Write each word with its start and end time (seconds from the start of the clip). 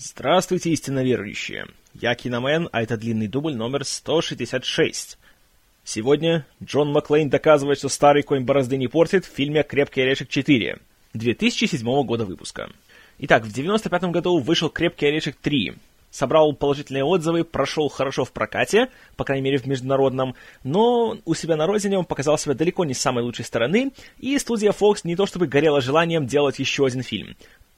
Здравствуйте, 0.00 0.70
истинно 0.70 1.02
верующие. 1.02 1.66
Я 1.92 2.14
Киномен, 2.14 2.68
а 2.70 2.82
это 2.82 2.96
длинный 2.96 3.26
дубль 3.26 3.56
номер 3.56 3.84
166. 3.84 5.18
Сегодня 5.82 6.46
Джон 6.62 6.92
Маклейн 6.92 7.28
доказывает, 7.28 7.78
что 7.78 7.88
старый 7.88 8.22
конь 8.22 8.44
борозды 8.44 8.76
не 8.76 8.86
портит 8.86 9.24
в 9.24 9.34
фильме 9.34 9.64
«Крепкий 9.64 10.02
орешек 10.02 10.28
4» 10.28 10.80
2007 11.14 12.04
года 12.04 12.24
выпуска. 12.24 12.70
Итак, 13.18 13.42
в 13.42 13.52
95 13.52 14.04
году 14.04 14.38
вышел 14.38 14.68
«Крепкий 14.70 15.06
орешек 15.06 15.36
3», 15.42 15.76
собрал 16.12 16.52
положительные 16.52 17.02
отзывы, 17.02 17.42
прошел 17.42 17.88
хорошо 17.88 18.24
в 18.24 18.30
прокате, 18.30 18.90
по 19.16 19.24
крайней 19.24 19.42
мере 19.42 19.58
в 19.58 19.66
международном, 19.66 20.36
но 20.62 21.18
у 21.24 21.34
себя 21.34 21.56
на 21.56 21.66
родине 21.66 21.98
он 21.98 22.04
показал 22.04 22.38
себя 22.38 22.54
далеко 22.54 22.84
не 22.84 22.94
с 22.94 23.00
самой 23.00 23.24
лучшей 23.24 23.44
стороны, 23.44 23.90
и 24.20 24.38
студия 24.38 24.70
Fox 24.70 25.00
не 25.02 25.16
то 25.16 25.26
чтобы 25.26 25.48
горела 25.48 25.80
желанием 25.80 26.24
делать 26.24 26.60
еще 26.60 26.86
один 26.86 27.02
фильм. 27.02 27.34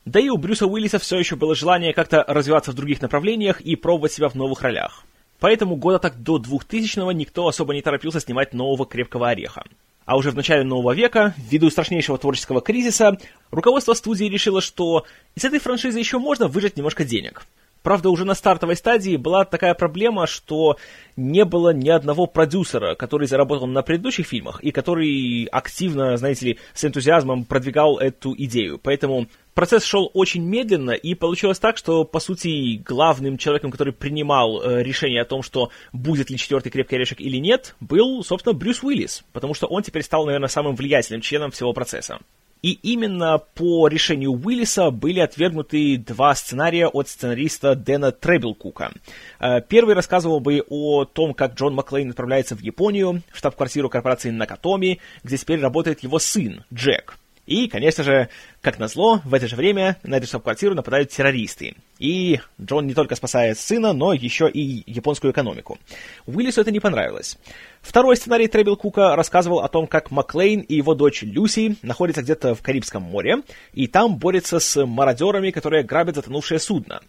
Да 0.06 0.18
и 0.18 0.28
у 0.28 0.38
Брюса 0.38 0.66
Уиллиса 0.66 0.98
все 0.98 1.18
еще 1.18 1.36
было 1.36 1.54
желание 1.54 1.92
как-то 1.92 2.24
развиваться 2.26 2.72
в 2.72 2.74
других 2.74 3.02
направлениях 3.02 3.60
и 3.60 3.76
пробовать 3.76 4.12
себя 4.12 4.28
в 4.28 4.34
новых 4.34 4.62
ролях. 4.62 5.04
Поэтому 5.40 5.76
года 5.76 5.98
так 5.98 6.22
до 6.22 6.38
2000-го 6.38 7.12
никто 7.12 7.46
особо 7.46 7.74
не 7.74 7.82
торопился 7.82 8.20
снимать 8.20 8.54
нового 8.54 8.86
«Крепкого 8.86 9.28
ореха». 9.28 9.64
А 10.06 10.16
уже 10.16 10.30
в 10.30 10.34
начале 10.34 10.64
нового 10.64 10.92
века, 10.92 11.34
ввиду 11.36 11.70
страшнейшего 11.70 12.18
творческого 12.18 12.60
кризиса, 12.60 13.18
руководство 13.50 13.94
студии 13.94 14.24
решило, 14.24 14.60
что 14.60 15.06
из 15.36 15.44
этой 15.44 15.60
франшизы 15.60 15.98
еще 15.98 16.18
можно 16.18 16.48
выжать 16.48 16.76
немножко 16.76 17.04
денег. 17.04 17.46
Правда, 17.82 18.10
уже 18.10 18.24
на 18.24 18.34
стартовой 18.34 18.76
стадии 18.76 19.16
была 19.16 19.44
такая 19.44 19.74
проблема, 19.74 20.26
что 20.26 20.76
не 21.16 21.44
было 21.44 21.72
ни 21.72 21.88
одного 21.88 22.26
продюсера, 22.26 22.94
который 22.94 23.26
заработал 23.26 23.66
на 23.66 23.82
предыдущих 23.82 24.26
фильмах 24.26 24.60
и 24.60 24.70
который 24.70 25.44
активно, 25.44 26.16
знаете 26.16 26.46
ли, 26.46 26.58
с 26.74 26.84
энтузиазмом 26.84 27.44
продвигал 27.44 27.98
эту 27.98 28.34
идею. 28.36 28.78
Поэтому 28.82 29.28
процесс 29.54 29.84
шел 29.84 30.10
очень 30.12 30.44
медленно, 30.44 30.90
и 30.90 31.14
получилось 31.14 31.58
так, 31.58 31.78
что, 31.78 32.04
по 32.04 32.20
сути, 32.20 32.76
главным 32.76 33.38
человеком, 33.38 33.70
который 33.70 33.94
принимал 33.94 34.62
э, 34.62 34.82
решение 34.82 35.22
о 35.22 35.26
том, 35.26 35.42
что 35.42 35.70
будет 35.92 36.28
ли 36.28 36.36
четвертый 36.36 36.70
крепкий 36.70 36.96
орешек 36.96 37.20
или 37.20 37.38
нет, 37.38 37.76
был, 37.80 38.22
собственно, 38.22 38.52
Брюс 38.52 38.82
Уиллис, 38.82 39.24
потому 39.32 39.54
что 39.54 39.66
он 39.66 39.82
теперь 39.82 40.02
стал, 40.02 40.26
наверное, 40.26 40.48
самым 40.48 40.74
влиятельным 40.74 41.22
членом 41.22 41.50
всего 41.50 41.72
процесса. 41.72 42.18
И 42.62 42.72
именно 42.72 43.38
по 43.38 43.88
решению 43.88 44.32
Уиллиса 44.32 44.90
были 44.90 45.20
отвергнуты 45.20 45.96
два 45.96 46.34
сценария 46.34 46.88
от 46.88 47.08
сценариста 47.08 47.74
Дэна 47.74 48.12
Требелкука. 48.12 48.92
Э, 49.38 49.60
первый 49.60 49.94
рассказывал 49.94 50.40
бы 50.40 50.62
о 50.68 51.04
том, 51.04 51.34
как 51.34 51.54
Джон 51.54 51.74
Маклейн 51.74 52.10
отправляется 52.10 52.56
в 52.56 52.60
Японию, 52.60 53.22
в 53.32 53.38
штаб-квартиру 53.38 53.88
корпорации 53.88 54.30
Накатоми, 54.30 54.98
где 55.22 55.36
теперь 55.36 55.60
работает 55.60 56.00
его 56.00 56.18
сын, 56.18 56.64
Джек. 56.72 57.19
И, 57.50 57.66
конечно 57.66 58.04
же, 58.04 58.28
как 58.62 58.78
назло, 58.78 59.22
в 59.24 59.34
это 59.34 59.48
же 59.48 59.56
время 59.56 59.96
на 60.04 60.18
эту 60.18 60.28
штаб-квартиру 60.28 60.76
нападают 60.76 61.10
террористы. 61.10 61.74
И 61.98 62.38
Джон 62.62 62.86
не 62.86 62.94
только 62.94 63.16
спасает 63.16 63.58
сына, 63.58 63.92
но 63.92 64.12
еще 64.12 64.48
и 64.48 64.84
японскую 64.86 65.32
экономику. 65.32 65.76
Уиллису 66.26 66.60
это 66.60 66.70
не 66.70 66.78
понравилось. 66.78 67.38
Второй 67.82 68.16
сценарий 68.16 68.46
Требил 68.46 68.76
Кука 68.76 69.16
рассказывал 69.16 69.60
о 69.60 69.68
том, 69.68 69.88
как 69.88 70.12
Маклейн 70.12 70.60
и 70.60 70.76
его 70.76 70.94
дочь 70.94 71.24
Люси 71.24 71.74
находятся 71.82 72.22
где-то 72.22 72.54
в 72.54 72.62
Карибском 72.62 73.02
море, 73.02 73.38
и 73.72 73.88
там 73.88 74.16
борются 74.16 74.60
с 74.60 74.86
мародерами, 74.86 75.50
которые 75.50 75.82
грабят 75.82 76.14
затонувшее 76.14 76.60
судно. 76.60 77.00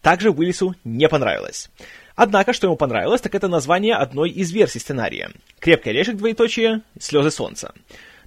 Также 0.00 0.30
Уиллису 0.30 0.74
не 0.84 1.06
понравилось. 1.06 1.68
Однако, 2.16 2.54
что 2.54 2.66
ему 2.66 2.76
понравилось, 2.76 3.20
так 3.20 3.34
это 3.34 3.46
название 3.46 3.96
одной 3.96 4.30
из 4.30 4.52
версий 4.52 4.78
сценария. 4.78 5.32
«Крепкий 5.60 5.90
орешек, 5.90 6.16
двоеточие, 6.16 6.80
слезы 6.98 7.30
солнца». 7.30 7.74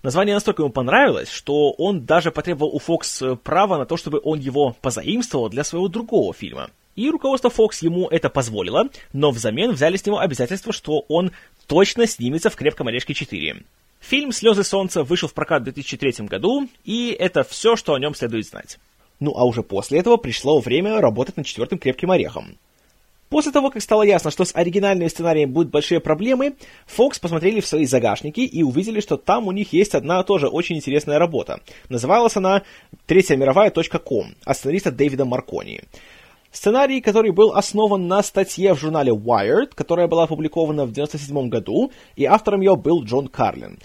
Название 0.04 0.36
настолько 0.36 0.62
ему 0.62 0.72
понравилось, 0.72 1.30
что 1.30 1.72
он 1.72 2.06
даже 2.06 2.32
потребовал 2.32 2.76
у 2.76 2.80
Фокс 2.80 3.24
право 3.44 3.78
на 3.78 3.86
то, 3.86 3.98
чтобы 3.98 4.20
он 4.24 4.40
его 4.40 4.76
позаимствовал 4.82 5.50
для 5.50 5.64
своего 5.64 5.88
другого 5.88 6.34
фильма. 6.34 6.70
И 6.96 7.10
руководство 7.10 7.50
Fox 7.50 7.80
ему 7.82 8.08
это 8.08 8.30
позволило, 8.30 8.88
но 9.12 9.32
взамен 9.32 9.72
взяли 9.72 9.98
с 9.98 10.06
него 10.06 10.20
обязательство, 10.20 10.72
что 10.72 11.06
он 11.10 11.32
точно 11.68 12.08
снимется 12.08 12.50
в 12.50 12.56
«Крепком 12.56 12.88
орешке 12.88 13.14
4». 13.14 13.64
Фильм 14.00 14.32
«Слезы 14.32 14.64
солнца» 14.64 15.04
вышел 15.04 15.28
в 15.28 15.34
прокат 15.34 15.62
в 15.62 15.66
2003 15.66 16.28
году, 16.28 16.70
и 16.84 17.10
это 17.18 17.44
все, 17.44 17.76
что 17.76 17.94
о 17.94 18.00
нем 18.00 18.16
следует 18.16 18.46
знать. 18.46 18.78
Ну 19.20 19.34
а 19.36 19.44
уже 19.46 19.64
после 19.64 20.00
этого 20.00 20.18
пришло 20.18 20.60
время 20.60 21.02
работать 21.02 21.38
над 21.38 21.46
четвертым 21.46 21.80
«Крепким 21.80 22.12
орехом». 22.12 22.58
После 23.30 23.52
того, 23.52 23.72
как 23.72 23.82
стало 23.82 24.04
ясно, 24.04 24.30
что 24.30 24.46
с 24.46 24.56
оригинальным 24.56 25.10
сценарием 25.10 25.52
будут 25.52 25.72
большие 25.72 26.00
проблемы, 26.00 26.56
Fox 26.88 27.20
посмотрели 27.20 27.60
в 27.60 27.66
свои 27.66 27.86
загашники 27.86 28.42
и 28.42 28.62
увидели, 28.62 29.00
что 29.00 29.18
там 29.18 29.48
у 29.48 29.52
них 29.52 29.74
есть 29.74 29.96
одна 29.96 30.24
тоже 30.24 30.48
очень 30.48 30.78
интересная 30.78 31.18
работа. 31.18 31.60
Называлась 31.90 32.36
она 32.38 32.62
«Третья 33.08 33.36
мировая 33.36 33.72
.com» 33.72 34.36
от 34.46 34.58
сценариста 34.58 34.92
Дэвида 34.92 35.26
Маркони. 35.26 35.82
Сценарий, 36.56 37.02
который 37.02 37.32
был 37.32 37.52
основан 37.54 38.08
на 38.08 38.24
статье 38.24 38.74
в 38.74 38.80
журнале 38.80 39.12
Wired, 39.12 39.72
которая 39.76 40.08
была 40.08 40.24
опубликована 40.24 40.86
в 40.86 40.92
1997 40.92 41.50
году, 41.50 41.92
и 42.16 42.24
автором 42.24 42.62
ее 42.62 42.78
был 42.78 43.04
Джон 43.04 43.28
Карлин. 43.28 43.78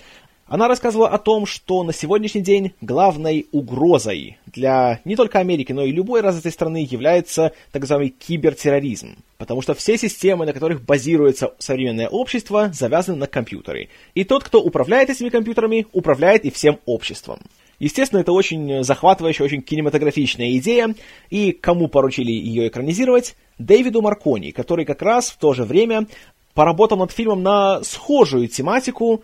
Она 0.50 0.66
рассказывала 0.66 1.08
о 1.08 1.18
том, 1.18 1.46
что 1.46 1.84
на 1.84 1.92
сегодняшний 1.92 2.40
день 2.40 2.72
главной 2.80 3.46
угрозой 3.52 4.36
для 4.46 5.00
не 5.04 5.14
только 5.14 5.38
Америки, 5.38 5.70
но 5.70 5.84
и 5.84 5.92
любой 5.92 6.22
развитой 6.22 6.50
страны 6.50 6.84
является 6.90 7.52
так 7.70 7.82
называемый 7.82 8.08
кибертерроризм. 8.08 9.14
Потому 9.38 9.62
что 9.62 9.74
все 9.74 9.96
системы, 9.96 10.46
на 10.46 10.52
которых 10.52 10.82
базируется 10.82 11.54
современное 11.60 12.08
общество, 12.08 12.68
завязаны 12.74 13.16
на 13.16 13.28
компьютеры. 13.28 13.90
И 14.16 14.24
тот, 14.24 14.42
кто 14.42 14.60
управляет 14.60 15.08
этими 15.08 15.28
компьютерами, 15.28 15.86
управляет 15.92 16.44
и 16.44 16.50
всем 16.50 16.80
обществом. 16.84 17.38
Естественно, 17.78 18.18
это 18.18 18.32
очень 18.32 18.82
захватывающая, 18.82 19.46
очень 19.46 19.62
кинематографичная 19.62 20.56
идея, 20.56 20.96
и 21.30 21.52
кому 21.52 21.86
поручили 21.86 22.32
ее 22.32 22.66
экранизировать? 22.66 23.36
Дэвиду 23.58 24.02
Маркони, 24.02 24.50
который 24.50 24.84
как 24.84 25.00
раз 25.00 25.30
в 25.30 25.36
то 25.36 25.54
же 25.54 25.62
время 25.62 26.08
поработал 26.54 26.98
над 26.98 27.12
фильмом 27.12 27.44
на 27.44 27.84
схожую 27.84 28.48
тематику, 28.48 29.22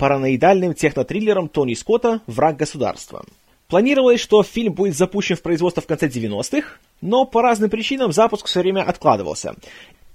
параноидальным 0.00 0.72
технотриллером 0.72 1.50
Тони 1.50 1.74
Скотта 1.74 2.22
«Враг 2.26 2.56
государства». 2.56 3.22
Планировалось, 3.68 4.18
что 4.18 4.42
фильм 4.42 4.72
будет 4.72 4.96
запущен 4.96 5.36
в 5.36 5.42
производство 5.42 5.82
в 5.82 5.86
конце 5.86 6.08
90-х, 6.08 6.78
но 7.02 7.26
по 7.26 7.42
разным 7.42 7.68
причинам 7.68 8.10
запуск 8.10 8.46
все 8.46 8.60
время 8.60 8.82
откладывался. 8.82 9.54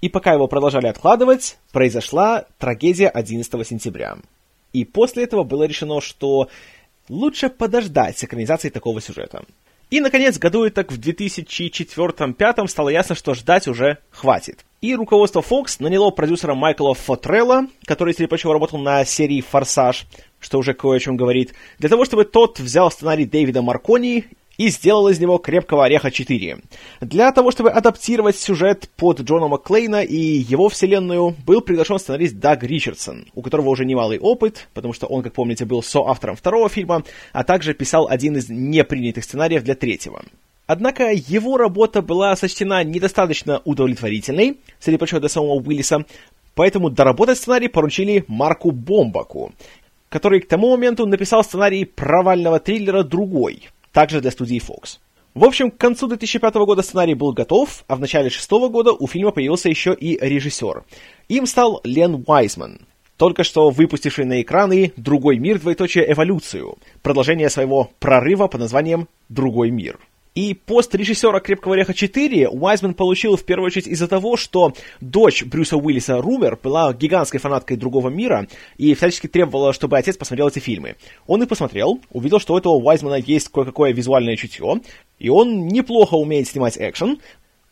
И 0.02 0.10
пока 0.10 0.34
его 0.34 0.48
продолжали 0.48 0.88
откладывать, 0.88 1.58
произошла 1.72 2.46
трагедия 2.58 3.10
11 3.10 3.68
сентября. 3.68 4.18
И 4.74 4.86
после 4.86 5.24
этого 5.24 5.44
было 5.44 5.66
решено, 5.66 6.02
что 6.02 6.50
лучше 7.08 7.50
подождать 7.50 8.18
с 8.18 8.24
экранизацией 8.24 8.72
такого 8.72 9.00
сюжета. 9.02 9.46
И, 9.90 10.00
наконец, 10.00 10.38
году 10.38 10.70
так 10.70 10.92
в 10.92 11.00
2004-2005 11.00 12.68
стало 12.68 12.90
ясно, 12.90 13.16
что 13.16 13.34
ждать 13.34 13.68
уже 13.68 14.00
хватит. 14.10 14.66
И 14.82 14.96
руководство 14.96 15.42
Fox 15.42 15.78
наняло 15.80 16.12
продюсера 16.12 16.54
Майкла 16.56 16.94
Фотрелла, 16.94 17.68
который, 17.86 18.14
среди 18.14 18.28
прочего, 18.28 18.54
работал 18.54 18.80
на 18.80 19.06
серии 19.06 19.42
«Форсаж», 19.42 20.06
что 20.40 20.60
уже 20.60 20.74
кое 20.74 20.98
о 20.98 21.00
чем 21.00 21.18
говорит, 21.18 21.54
для 21.80 21.90
того, 21.90 22.06
чтобы 22.06 22.26
тот 22.26 22.60
взял 22.60 22.92
сценарий 22.92 23.26
Дэвида 23.26 23.62
Маркони 23.62 24.26
и 24.58 24.70
сделал 24.70 25.08
из 25.08 25.20
него 25.20 25.38
«Крепкого 25.38 25.86
ореха 25.86 26.10
4». 26.10 26.64
Для 27.02 27.32
того, 27.32 27.52
чтобы 27.52 27.72
адаптировать 27.72 28.38
сюжет 28.38 28.90
под 28.96 29.22
Джона 29.22 29.48
Макклейна 29.48 30.04
и 30.04 30.18
его 30.18 30.70
вселенную, 30.70 31.36
был 31.46 31.62
приглашен 31.62 32.00
сценарист 32.00 32.36
Даг 32.36 32.64
Ричардсон, 32.64 33.28
у 33.34 33.42
которого 33.42 33.70
уже 33.70 33.86
немалый 33.86 34.20
опыт, 34.20 34.68
потому 34.74 34.94
что 34.94 35.08
он, 35.08 35.24
как 35.24 35.34
помните, 35.34 35.66
был 35.66 35.84
соавтором 35.84 36.36
второго 36.36 36.70
фильма, 36.70 37.04
а 37.34 37.44
также 37.44 37.74
писал 37.74 38.08
один 38.08 38.38
из 38.38 38.50
непринятых 38.50 39.24
сценариев 39.24 39.64
для 39.64 39.76
третьего. 39.76 40.24
Однако 40.68 41.12
его 41.12 41.58
работа 41.58 42.02
была 42.02 42.36
сочтена 42.36 42.84
недостаточно 42.84 43.62
удовлетворительной, 43.66 44.58
среди 44.80 44.98
прочего 44.98 45.20
до 45.20 45.28
самого 45.28 45.62
Уиллиса, 45.62 46.06
поэтому 46.56 46.90
доработать 46.90 47.38
сценарий 47.38 47.68
поручили 47.68 48.26
Марку 48.28 48.72
Бомбаку, 48.72 49.54
который 50.10 50.40
к 50.40 50.48
тому 50.48 50.72
моменту 50.72 51.06
написал 51.06 51.44
сценарий 51.44 51.86
провального 51.86 52.60
триллера 52.60 53.04
«Другой», 53.04 53.70
также 53.96 54.20
для 54.20 54.30
студии 54.30 54.62
Fox. 54.62 55.00
В 55.34 55.46
общем, 55.46 55.72
к 55.72 55.78
концу 55.78 56.08
2005 56.08 56.54
года 56.56 56.82
сценарий 56.82 57.14
был 57.14 57.32
готов, 57.32 57.86
а 57.88 57.96
в 57.96 58.02
начале 58.02 58.26
2006 58.30 58.52
года 58.70 58.92
у 58.92 59.08
фильма 59.08 59.32
появился 59.32 59.70
еще 59.70 59.94
и 59.94 60.18
режиссер. 60.20 60.84
Им 61.30 61.46
стал 61.46 61.80
Лен 61.86 62.24
Уайзман, 62.28 62.82
только 63.18 63.46
что 63.46 63.70
выпустивший 63.70 64.26
на 64.26 64.42
экраны 64.42 64.92
«Другой 64.98 65.40
мир. 65.40 65.60
Двоеточие. 65.60 66.12
Эволюцию», 66.12 66.78
продолжение 67.02 67.50
своего 67.50 67.90
прорыва 68.00 68.48
под 68.48 68.62
названием 68.62 69.08
«Другой 69.30 69.72
мир». 69.72 69.98
И 70.36 70.54
пост 70.54 70.94
режиссера 70.94 71.40
«Крепкого 71.40 71.76
ореха 71.76 71.94
4» 71.94 72.50
Уайзман 72.50 72.94
получил 72.94 73.38
в 73.38 73.46
первую 73.46 73.68
очередь 73.68 73.88
из-за 73.88 74.10
того, 74.10 74.36
что 74.36 74.74
дочь 75.00 75.46
Брюса 75.46 75.78
Уиллиса 75.78 76.22
Румер 76.22 76.60
была 76.62 76.94
гигантской 76.94 77.40
фанаткой 77.40 77.78
другого 77.78 78.10
мира 78.10 78.46
и 78.76 78.94
всячески 78.96 79.28
требовала, 79.28 79.72
чтобы 79.72 79.98
отец 79.98 80.18
посмотрел 80.18 80.50
эти 80.50 80.60
фильмы. 80.60 80.98
Он 81.26 81.42
и 81.42 81.46
посмотрел, 81.46 82.02
увидел, 82.12 82.42
что 82.42 82.54
у 82.54 82.58
этого 82.58 82.74
Уайзмана 82.74 83.16
есть 83.16 83.48
кое-какое 83.48 83.94
визуальное 83.94 84.36
чутье, 84.36 84.82
и 85.20 85.30
он 85.30 85.68
неплохо 85.68 86.16
умеет 86.16 86.50
снимать 86.50 86.78
экшен, 86.78 87.20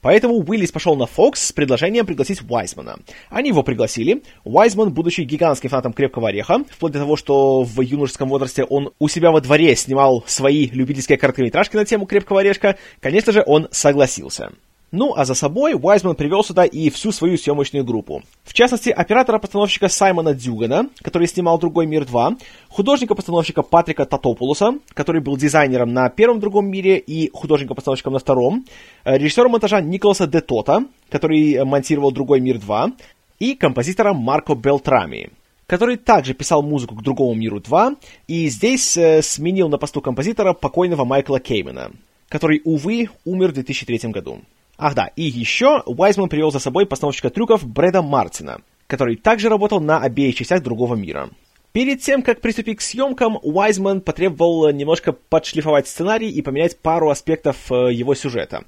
Поэтому 0.04 0.36
Уиллис 0.36 0.72
пошел 0.72 0.96
на 0.98 1.06
Fox 1.06 1.36
с 1.38 1.52
предложением 1.54 2.06
пригласить 2.06 2.42
Уайзмана. 2.48 3.00
Они 3.30 3.50
его 3.50 3.64
пригласили. 3.64 4.22
Уайзман, 4.44 4.94
будучи 4.94 5.22
гигантским 5.22 5.70
фанатом 5.70 5.94
«Крепкого 5.94 6.28
ореха», 6.28 6.64
вплоть 6.70 6.92
до 6.92 7.00
того, 7.00 7.16
что 7.16 7.64
в 7.64 7.82
юношеском 7.82 8.28
возрасте 8.28 8.66
он 8.66 8.92
у 9.00 9.08
себя 9.08 9.32
во 9.32 9.40
дворе 9.40 9.76
снимал 9.78 10.24
свои 10.28 10.68
любительские 10.68 11.18
короткометражки 11.18 11.78
на 11.78 11.86
тему 11.86 12.06
«Крепкого 12.06 12.42
орешка», 12.42 12.78
конечно 13.00 13.32
же, 13.32 13.44
он 13.48 13.70
согласился. 13.72 14.52
Ну, 14.95 15.16
а 15.16 15.25
за 15.25 15.34
собой 15.34 15.74
Уайзман 15.74 16.13
привел 16.13 16.44
сюда 16.44 16.66
и 16.66 16.92
всю 16.92 17.12
свою 17.12 17.36
съемочную 17.36 17.84
группу. 17.84 18.22
В 18.44 18.54
частности, 18.54 18.92
оператора-постановщика 18.92 19.90
Саймона 19.90 20.36
Дюгана, 20.36 20.88
который 21.01 21.28
снимал 21.28 21.57
«Другой 21.57 21.88
мир 21.88 22.04
2», 22.04 22.38
художника-постановщика 22.69 23.63
Патрика 23.63 24.06
Татопулоса, 24.06 24.78
который 24.94 25.19
был 25.19 25.36
дизайнером 25.36 25.94
на 25.94 26.10
первом 26.10 26.40
«Другом 26.40 26.68
мире» 26.68 27.00
и 27.00 27.31
художником-постановщиком 27.34 28.13
на 28.13 28.19
втором, 28.19 28.66
э, 29.04 29.18
режиссера 29.18 29.50
монтажа 29.50 29.81
Николаса 29.81 30.28
Де 30.28 30.42
Тота, 30.42 30.86
который 31.10 31.66
монтировал 31.66 32.12
«Другой 32.12 32.40
мир 32.40 32.57
2», 32.57 32.94
и 33.40 33.56
композитора 33.56 34.13
Марко 34.13 34.54
Белтрами, 34.54 35.31
который 35.66 35.98
также 35.98 36.36
писал 36.36 36.62
музыку 36.62 36.94
к 36.94 37.01
«Другому 37.01 37.34
миру 37.34 37.57
2», 37.57 37.98
и 38.28 38.48
здесь 38.48 38.95
э, 38.95 39.24
сменил 39.24 39.69
на 39.69 39.80
посту 39.80 40.01
композитора 40.01 40.54
покойного 40.54 41.04
Майкла 41.04 41.40
Кеймена, 41.40 41.94
который, 42.30 42.62
увы, 42.63 43.10
умер 43.25 43.50
в 43.50 43.54
2003 43.54 44.12
году. 44.12 44.42
Ах 44.78 44.96
да, 44.96 45.12
и 45.16 45.24
еще 45.24 45.84
Уайзман 45.86 46.30
привел 46.30 46.52
за 46.52 46.60
собой 46.60 46.86
постановщика 46.86 47.30
трюков 47.30 47.66
Брэда 47.66 48.02
Мартина, 48.02 48.62
который 48.88 49.16
также 49.16 49.50
работал 49.50 49.80
на 49.80 50.00
обеих 50.00 50.36
частях 50.36 50.64
другого 50.64 50.96
мира. 50.96 51.30
Перед 51.74 52.02
тем, 52.02 52.22
как 52.22 52.42
приступить 52.42 52.80
к 52.80 52.81
съемкам, 52.81 53.40
Уайзман 53.42 54.02
потребовал 54.02 54.70
немножко 54.72 55.12
подшлифовать 55.12 55.88
сценарий 55.88 56.30
и 56.30 56.42
поменять 56.42 56.78
пару 56.80 57.10
аспектов 57.10 57.72
э, 57.72 57.92
его 57.92 58.14
сюжета. 58.14 58.64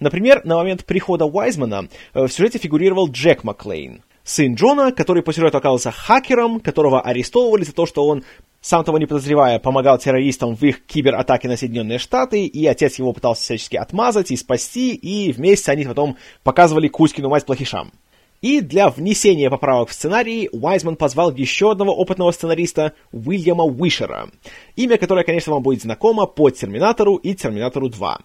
Например, 0.00 0.44
на 0.44 0.56
момент 0.56 0.84
прихода 0.84 1.24
Уайзмана 1.24 1.88
э, 2.12 2.26
в 2.26 2.28
сюжете 2.28 2.58
фигурировал 2.58 3.10
Джек 3.10 3.44
Маклейн, 3.44 4.02
сын 4.24 4.54
Джона, 4.54 4.92
который 4.92 5.22
по 5.22 5.32
сюжету 5.32 5.58
оказался 5.58 5.92
хакером, 5.92 6.60
которого 6.60 7.00
арестовывали 7.00 7.64
за 7.64 7.72
то, 7.72 7.86
что 7.86 8.06
он 8.06 8.24
сам 8.62 8.84
того 8.84 8.96
не 8.98 9.06
подозревая, 9.06 9.58
помогал 9.58 9.98
террористам 9.98 10.54
в 10.54 10.62
их 10.62 10.86
кибератаке 10.86 11.48
на 11.48 11.56
Соединенные 11.56 11.98
Штаты, 11.98 12.46
и 12.46 12.64
отец 12.66 12.98
его 12.98 13.12
пытался 13.12 13.42
всячески 13.42 13.76
отмазать 13.76 14.30
и 14.30 14.36
спасти, 14.36 14.94
и 14.94 15.32
вместе 15.32 15.72
они 15.72 15.84
потом 15.84 16.16
показывали 16.44 16.88
Кузькину 16.88 17.28
мать 17.28 17.44
плохишам. 17.44 17.92
И 18.40 18.60
для 18.60 18.88
внесения 18.88 19.50
поправок 19.50 19.90
в 19.90 19.92
сценарий 19.92 20.48
Уайзман 20.52 20.96
позвал 20.96 21.32
еще 21.32 21.72
одного 21.72 21.94
опытного 21.94 22.30
сценариста 22.32 22.92
Уильяма 23.12 23.64
Уишера, 23.64 24.30
имя 24.74 24.96
которое, 24.96 25.24
конечно, 25.24 25.52
вам 25.52 25.62
будет 25.62 25.82
знакомо 25.82 26.26
по 26.26 26.50
«Терминатору» 26.50 27.16
и 27.16 27.34
«Терминатору 27.34 27.88
2». 27.88 28.16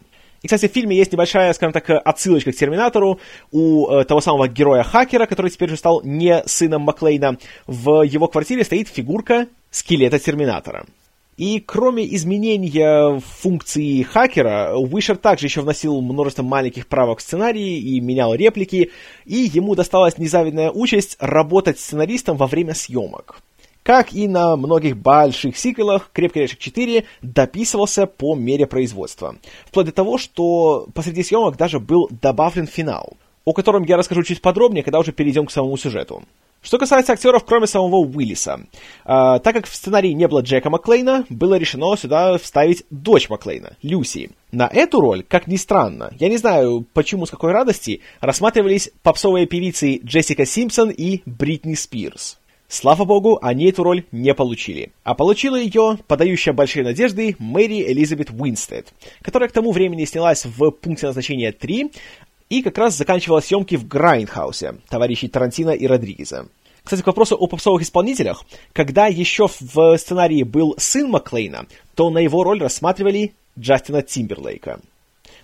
И, 0.43 0.47
кстати, 0.47 0.67
в 0.67 0.71
фильме 0.73 0.95
есть 0.95 1.11
небольшая, 1.11 1.51
скажем 1.53 1.73
так, 1.73 1.89
отсылочка 1.89 2.51
к 2.51 2.55
Терминатору 2.55 3.19
у 3.51 3.89
э, 3.89 4.05
того 4.05 4.21
самого 4.21 4.47
героя-хакера, 4.47 5.25
который 5.25 5.49
теперь 5.49 5.69
уже 5.69 5.77
стал 5.77 6.01
не 6.03 6.43
сыном 6.45 6.83
Маклейна. 6.83 7.37
В 7.65 8.03
его 8.03 8.27
квартире 8.27 8.63
стоит 8.63 8.87
фигурка 8.87 9.47
скелета 9.77 10.19
Терминатора. 10.19 10.85
И 11.37 11.59
кроме 11.59 12.03
изменения 12.15 13.19
функции 13.19 14.01
хакера, 14.01 14.75
Уишер 14.75 15.17
также 15.17 15.45
еще 15.45 15.61
вносил 15.61 16.01
множество 16.01 16.41
маленьких 16.41 16.87
правок 16.87 17.19
в 17.19 17.21
сценарии 17.21 17.77
и 17.77 17.99
менял 17.99 18.33
реплики, 18.33 18.89
и 19.25 19.35
ему 19.35 19.75
досталась 19.75 20.17
незавидная 20.17 20.71
участь 20.71 21.15
работать 21.19 21.79
сценаристом 21.79 22.37
во 22.37 22.47
время 22.47 22.73
съемок. 22.73 23.39
Как 23.83 24.13
и 24.13 24.27
на 24.27 24.57
многих 24.57 24.97
больших 24.97 25.57
сиквелах, 25.57 26.09
«Крепкий 26.11 26.39
орешек 26.39 26.59
4» 26.59 27.05
дописывался 27.21 28.07
по 28.07 28.35
мере 28.35 28.65
производства. 28.65 29.37
Вплоть 29.65 29.85
до 29.85 29.91
того, 29.91 30.17
что 30.17 30.87
посреди 30.95 31.23
съемок 31.23 31.55
даже 31.55 31.79
был 31.79 32.09
добавлен 32.09 32.65
финал, 32.65 33.15
о 33.45 33.53
котором 33.53 33.83
я 33.83 33.95
расскажу 33.95 34.23
чуть 34.23 34.41
подробнее, 34.41 34.83
когда 34.83 34.99
уже 34.99 35.11
перейдем 35.11 35.45
к 35.45 35.51
самому 35.51 35.77
сюжету. 35.77 36.23
Что 36.61 36.77
касается 36.77 37.13
актеров, 37.13 37.45
кроме 37.45 37.67
самого 37.67 37.97
Уиллиса, 37.97 38.59
э, 38.59 38.67
так 39.05 39.53
как 39.53 39.67
в 39.67 39.75
сценарии 39.75 40.11
не 40.11 40.27
было 40.27 40.41
Джека 40.41 40.69
Маклейна, 40.69 41.25
было 41.29 41.55
решено 41.55 41.95
сюда 41.95 42.37
вставить 42.37 42.83
дочь 42.89 43.29
Маклейна, 43.29 43.77
Люси. 43.81 44.31
На 44.51 44.67
эту 44.67 44.99
роль, 44.99 45.23
как 45.23 45.47
ни 45.47 45.55
странно, 45.55 46.11
я 46.19 46.29
не 46.29 46.37
знаю, 46.37 46.85
почему, 46.93 47.25
с 47.25 47.29
какой 47.29 47.51
радости, 47.51 48.01
рассматривались 48.21 48.91
попсовые 49.03 49.45
певицы 49.45 49.99
Джессика 50.03 50.45
Симпсон 50.45 50.89
и 50.89 51.21
Бритни 51.25 51.75
Спирс. 51.75 52.37
Слава 52.69 53.05
богу, 53.05 53.39
они 53.41 53.69
эту 53.69 53.83
роль 53.83 54.03
не 54.11 54.33
получили. 54.33 54.91
А 55.05 55.13
получила 55.13 55.55
ее 55.55 55.99
подающая 56.05 56.51
большие 56.51 56.83
надежды 56.83 57.37
Мэри 57.39 57.81
Элизабет 57.93 58.29
Уинстед, 58.29 58.93
которая 59.21 59.47
к 59.47 59.53
тому 59.53 59.71
времени 59.71 60.03
снялась 60.03 60.43
в 60.45 60.71
пункте 60.71 61.05
назначения 61.05 61.53
3, 61.53 61.91
и 62.49 62.61
как 62.61 62.77
раз 62.77 62.95
заканчивала 62.95 63.39
съемки 63.39 63.75
в 63.75 63.87
Грайндхаусе, 63.87 64.75
товарищей 64.89 65.27
Тарантино 65.27 65.71
и 65.71 65.85
Родригеза. 65.87 66.47
Кстати, 66.83 67.01
к 67.01 67.07
вопросу 67.07 67.35
о 67.35 67.47
попсовых 67.47 67.81
исполнителях, 67.81 68.45
когда 68.71 69.07
еще 69.07 69.47
в 69.47 69.97
сценарии 69.97 70.43
был 70.43 70.75
сын 70.77 71.09
Маклейна, 71.09 71.65
то 71.95 72.09
на 72.09 72.19
его 72.19 72.43
роль 72.43 72.61
рассматривали 72.61 73.33
Джастина 73.59 74.01
Тимберлейка. 74.01 74.79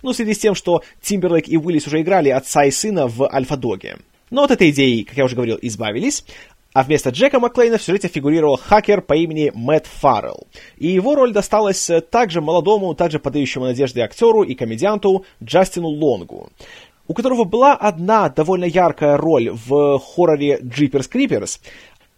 Ну, 0.02 0.12
в 0.12 0.16
связи 0.16 0.32
с 0.32 0.38
тем, 0.38 0.54
что 0.54 0.82
Тимберлейк 1.02 1.48
и 1.48 1.58
Уиллис 1.58 1.86
уже 1.86 2.00
играли 2.00 2.30
отца 2.30 2.64
и 2.64 2.70
сына 2.70 3.08
в 3.08 3.30
Альфа-Доге. 3.30 3.98
Но 4.30 4.44
от 4.44 4.52
этой 4.52 4.70
идеи, 4.70 5.02
как 5.02 5.18
я 5.18 5.24
уже 5.26 5.36
говорил, 5.36 5.58
избавились, 5.60 6.24
а 6.72 6.82
вместо 6.82 7.10
Джека 7.10 7.38
Маклейна 7.38 7.78
в 7.78 7.82
сюжете 7.82 8.08
фигурировал 8.08 8.56
хакер 8.56 9.00
по 9.00 9.14
имени 9.14 9.52
Мэтт 9.54 9.86
Фаррелл. 9.86 10.46
И 10.78 10.88
его 10.88 11.14
роль 11.14 11.32
досталась 11.32 11.90
также 12.10 12.40
молодому, 12.40 12.94
также 12.94 13.18
подающему 13.18 13.66
надежды 13.66 14.00
актеру 14.00 14.42
и 14.42 14.54
комедианту 14.54 15.24
Джастину 15.42 15.88
Лонгу 15.88 16.50
у 17.06 17.14
которого 17.14 17.44
была 17.44 17.74
одна 17.74 18.28
довольно 18.28 18.64
яркая 18.64 19.16
роль 19.16 19.50
в 19.50 19.98
хорроре 19.98 20.58
Jeepers 20.62 21.10
Creepers, 21.10 21.60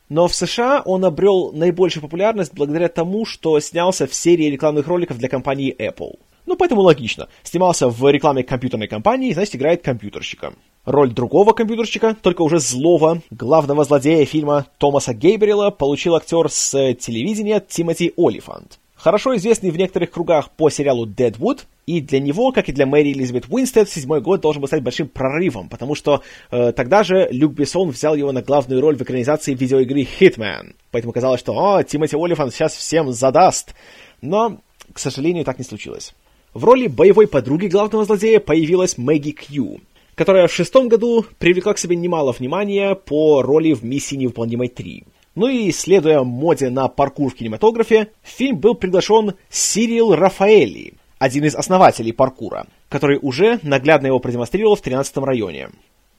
но 0.08 0.28
в 0.28 0.34
США 0.34 0.82
он 0.84 1.04
обрел 1.04 1.52
наибольшую 1.52 2.02
популярность 2.02 2.54
благодаря 2.54 2.88
тому, 2.88 3.24
что 3.24 3.58
снялся 3.60 4.06
в 4.06 4.14
серии 4.14 4.44
рекламных 4.44 4.86
роликов 4.86 5.18
для 5.18 5.28
компании 5.28 5.74
Apple. 5.76 6.18
Ну, 6.46 6.54
поэтому 6.56 6.82
логично. 6.82 7.28
Снимался 7.42 7.88
в 7.88 8.08
рекламе 8.08 8.44
компьютерной 8.44 8.86
компании, 8.86 9.32
значит, 9.32 9.56
играет 9.56 9.82
компьютерщика. 9.82 10.52
Роль 10.84 11.12
другого 11.12 11.52
компьютерщика, 11.52 12.16
только 12.22 12.42
уже 12.42 12.60
злого, 12.60 13.20
главного 13.30 13.82
злодея 13.82 14.24
фильма 14.24 14.66
Томаса 14.78 15.12
Гейбриэла 15.12 15.70
получил 15.70 16.14
актер 16.14 16.48
с 16.48 16.94
телевидения 16.94 17.58
Тимоти 17.58 18.14
Олифант 18.16 18.78
хорошо 19.06 19.36
известный 19.36 19.70
в 19.70 19.76
некоторых 19.76 20.10
кругах 20.10 20.50
по 20.50 20.68
сериалу 20.68 21.06
Deadwood, 21.06 21.60
и 21.86 22.00
для 22.00 22.18
него, 22.18 22.50
как 22.50 22.68
и 22.68 22.72
для 22.72 22.86
Мэри 22.86 23.12
Элизабет 23.12 23.44
Уинстед, 23.48 23.88
седьмой 23.88 24.20
год 24.20 24.40
должен 24.40 24.60
был 24.60 24.66
стать 24.66 24.82
большим 24.82 25.06
прорывом, 25.06 25.68
потому 25.68 25.94
что 25.94 26.24
э, 26.50 26.72
тогда 26.72 27.04
же 27.04 27.28
Люк 27.30 27.52
Бессон 27.52 27.90
взял 27.90 28.16
его 28.16 28.32
на 28.32 28.42
главную 28.42 28.80
роль 28.80 28.96
в 28.96 29.02
экранизации 29.02 29.54
видеоигры 29.54 30.00
Hitman. 30.00 30.74
Поэтому 30.90 31.12
казалось, 31.12 31.38
что 31.38 31.52
«О, 31.52 31.84
Тимоти 31.84 32.16
Олифан 32.16 32.50
сейчас 32.50 32.74
всем 32.74 33.12
задаст». 33.12 33.76
Но, 34.22 34.58
к 34.92 34.98
сожалению, 34.98 35.44
так 35.44 35.60
не 35.60 35.64
случилось. 35.64 36.12
В 36.52 36.64
роли 36.64 36.88
боевой 36.88 37.28
подруги 37.28 37.68
главного 37.68 38.04
злодея 38.04 38.40
появилась 38.40 38.98
Мэгги 38.98 39.30
Кью, 39.30 39.82
которая 40.16 40.48
в 40.48 40.52
шестом 40.52 40.88
году 40.88 41.24
привлекла 41.38 41.74
к 41.74 41.78
себе 41.78 41.94
немало 41.94 42.32
внимания 42.32 42.96
по 42.96 43.40
роли 43.42 43.72
в 43.72 43.84
«Миссии 43.84 44.16
невыполнимой 44.16 44.66
3». 44.66 45.04
Ну 45.36 45.48
и, 45.48 45.70
следуя 45.70 46.22
моде 46.22 46.70
на 46.70 46.88
паркур 46.88 47.30
в 47.30 47.34
кинематографе, 47.34 48.08
в 48.22 48.28
фильм 48.30 48.56
был 48.56 48.74
приглашен 48.74 49.34
Сирил 49.50 50.14
Рафаэли, 50.14 50.94
один 51.18 51.44
из 51.44 51.54
основателей 51.54 52.12
паркура, 52.12 52.66
который 52.88 53.18
уже 53.20 53.60
наглядно 53.62 54.06
его 54.06 54.18
продемонстрировал 54.18 54.76
в 54.76 54.80
13 54.80 55.14
районе. 55.18 55.68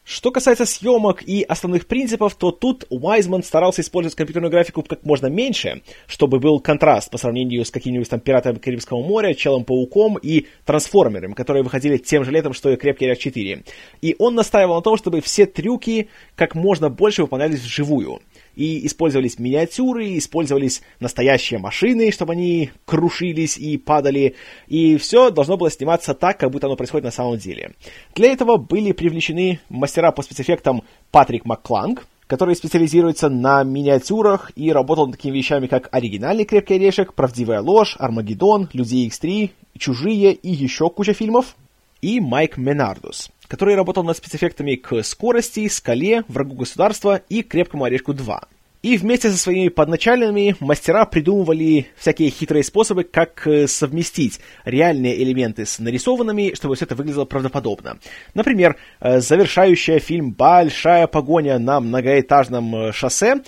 Что 0.10 0.32
касается 0.32 0.66
съемок 0.66 1.22
и 1.22 1.44
основных 1.44 1.86
принципов, 1.86 2.36
то 2.36 2.52
тут 2.52 2.86
Уайзман 2.90 3.44
старался 3.44 3.82
использовать 3.82 4.16
компьютерную 4.16 4.50
графику 4.50 4.82
как 4.82 5.04
можно 5.04 5.28
меньше, 5.28 5.82
чтобы 6.08 6.40
был 6.40 6.62
контраст 6.62 7.12
по 7.12 7.18
сравнению 7.18 7.66
с 7.66 7.72
какими-нибудь 7.72 8.10
там 8.10 8.22
пиратами 8.22 8.58
Карибского 8.58 9.04
моря, 9.04 9.34
Челом-пауком 9.34 10.18
и 10.22 10.46
Трансформерами, 10.64 11.34
которые 11.34 11.64
выходили 11.64 11.98
тем 11.98 12.24
же 12.24 12.32
летом, 12.32 12.54
что 12.54 12.70
и 12.70 12.78
Крепкий 12.78 13.04
Орешек 13.06 13.34
4. 13.34 13.64
И 14.02 14.16
он 14.18 14.36
настаивал 14.36 14.76
на 14.76 14.82
том, 14.82 14.96
чтобы 14.96 15.20
все 15.20 15.46
трюки 15.46 16.08
как 16.36 16.56
можно 16.56 16.90
больше 16.90 17.24
выполнялись 17.24 17.60
вживую 17.60 18.22
и 18.58 18.88
использовались 18.88 19.38
миниатюры, 19.38 20.18
использовались 20.18 20.82
настоящие 21.00 21.60
машины, 21.60 22.12
чтобы 22.12 22.34
они 22.34 22.72
крушились 22.86 23.58
и 23.58 23.78
падали, 23.78 24.36
и 24.68 24.98
все 24.98 25.30
должно 25.30 25.58
было 25.58 25.70
сниматься 25.70 26.16
так, 26.16 26.40
как 26.40 26.50
будто 26.50 26.66
оно 26.66 26.76
происходит 26.76 27.06
на 27.06 27.12
самом 27.12 27.38
деле. 27.38 27.74
Для 28.16 28.32
этого 28.32 28.58
были 28.58 28.94
привлечены 28.94 29.60
мастера 29.70 30.12
по 30.12 30.24
спецэффектам 30.24 30.82
Патрик 31.12 31.46
Маккланг, 31.46 32.08
который 32.26 32.56
специализируется 32.56 33.30
на 33.30 33.64
миниатюрах 33.64 34.52
и 34.56 34.72
работал 34.72 35.06
над 35.06 35.18
такими 35.18 35.38
вещами, 35.38 35.68
как 35.68 35.88
оригинальный 35.92 36.44
«Крепкий 36.44 36.76
орешек», 36.76 37.14
«Правдивая 37.14 37.62
ложь», 37.62 37.96
«Армагеддон», 38.00 38.70
«Люди 38.74 39.08
X3», 39.08 39.52
«Чужие» 39.78 40.34
и 40.34 40.52
еще 40.52 40.90
куча 40.90 41.14
фильмов, 41.14 41.56
и 42.02 42.20
Майк 42.20 42.58
Менардус, 42.58 43.30
который 43.48 43.76
работал 43.76 44.04
над 44.04 44.18
спецэффектами 44.18 44.76
к 44.76 45.04
«Скорости», 45.04 45.68
«Скале», 45.68 46.24
«Врагу 46.28 46.56
государства» 46.56 47.22
и 47.30 47.42
«Крепкому 47.44 47.86
орешку 47.86 48.14
2». 48.14 48.40
И 48.84 48.96
вместе 48.96 49.32
со 49.32 49.38
своими 49.38 49.70
подначальными 49.70 50.56
мастера 50.60 51.06
придумывали 51.06 51.88
всякие 51.98 52.30
хитрые 52.30 52.64
способы, 52.64 53.04
как 53.04 53.48
э, 53.48 53.68
совместить 53.68 54.40
реальные 54.66 55.22
элементы 55.24 55.66
с 55.66 55.80
нарисованными, 55.80 56.54
чтобы 56.54 56.76
все 56.76 56.86
это 56.86 56.96
выглядело 56.96 57.26
правдоподобно. 57.26 57.98
Например, 58.36 58.78
э, 59.00 59.20
завершающая 59.20 60.00
фильм 60.00 60.32
«Большая 60.32 61.08
погоня 61.08 61.58
на 61.58 61.80
многоэтажном 61.80 62.76
э, 62.76 62.92
шоссе» 62.94 63.42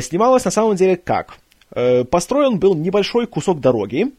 снималась 0.00 0.44
на 0.44 0.50
самом 0.50 0.76
деле 0.76 0.96
как? 0.96 1.36
Построен 2.10 2.58
был 2.58 2.74
небольшой 2.74 3.26
кусок 3.26 3.60
дороги, 3.60 4.12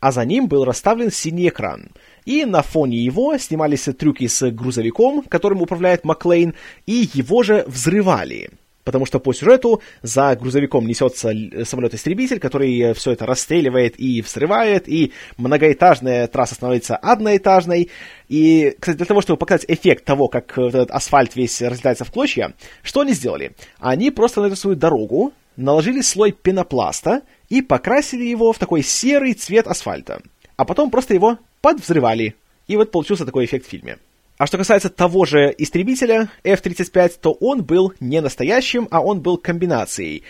а 0.00 0.12
за 0.12 0.24
ним 0.24 0.48
был 0.48 0.64
расставлен 0.64 1.10
синий 1.10 1.48
экран. 1.48 1.90
И 2.24 2.44
на 2.44 2.62
фоне 2.62 2.98
его 2.98 3.36
снимались 3.38 3.88
трюки 3.98 4.26
с 4.26 4.50
грузовиком, 4.50 5.22
которым 5.22 5.62
управляет 5.62 6.04
Маклейн, 6.04 6.54
и 6.86 7.08
его 7.14 7.42
же 7.42 7.64
взрывали. 7.66 8.50
Потому 8.82 9.04
что 9.04 9.20
по 9.20 9.32
сюжету 9.34 9.82
за 10.02 10.34
грузовиком 10.36 10.86
несется 10.86 11.32
самолет-истребитель, 11.64 12.40
который 12.40 12.94
все 12.94 13.12
это 13.12 13.26
расстреливает 13.26 14.00
и 14.00 14.22
взрывает, 14.22 14.88
и 14.88 15.12
многоэтажная 15.36 16.26
трасса 16.28 16.54
становится 16.54 16.96
одноэтажной. 16.96 17.90
И, 18.28 18.74
кстати, 18.80 18.96
для 18.96 19.06
того, 19.06 19.20
чтобы 19.20 19.36
показать 19.36 19.66
эффект 19.68 20.04
того, 20.06 20.28
как 20.28 20.56
этот 20.56 20.90
асфальт 20.90 21.36
весь 21.36 21.60
разлетается 21.60 22.04
в 22.04 22.10
клочья, 22.10 22.54
что 22.82 23.00
они 23.00 23.12
сделали? 23.12 23.52
Они 23.78 24.10
просто 24.10 24.40
на 24.40 24.46
эту 24.46 24.56
свою 24.56 24.76
дорогу 24.76 25.34
наложили 25.56 26.00
слой 26.00 26.32
пенопласта 26.32 27.20
и 27.50 27.60
покрасили 27.60 28.24
его 28.24 28.52
в 28.52 28.58
такой 28.58 28.82
серый 28.82 29.34
цвет 29.34 29.66
асфальта. 29.66 30.22
А 30.56 30.64
потом 30.64 30.90
просто 30.90 31.12
его 31.12 31.38
подвзрывали. 31.60 32.34
И 32.66 32.76
вот 32.76 32.90
получился 32.90 33.26
такой 33.26 33.44
эффект 33.44 33.66
в 33.66 33.70
фильме. 33.70 33.98
А 34.38 34.46
что 34.46 34.56
касается 34.56 34.88
того 34.88 35.26
же 35.26 35.54
истребителя 35.58 36.30
F-35, 36.44 37.18
то 37.20 37.32
он 37.32 37.62
был 37.62 37.92
не 38.00 38.20
настоящим, 38.20 38.88
а 38.90 39.00
он 39.00 39.20
был 39.20 39.36
комбинацией 39.36 40.22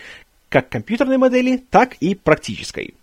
как 0.51 0.67
компьютерной 0.67 1.17
модели, 1.17 1.63
так 1.69 1.95
и 2.01 2.13
практической. 2.13 2.93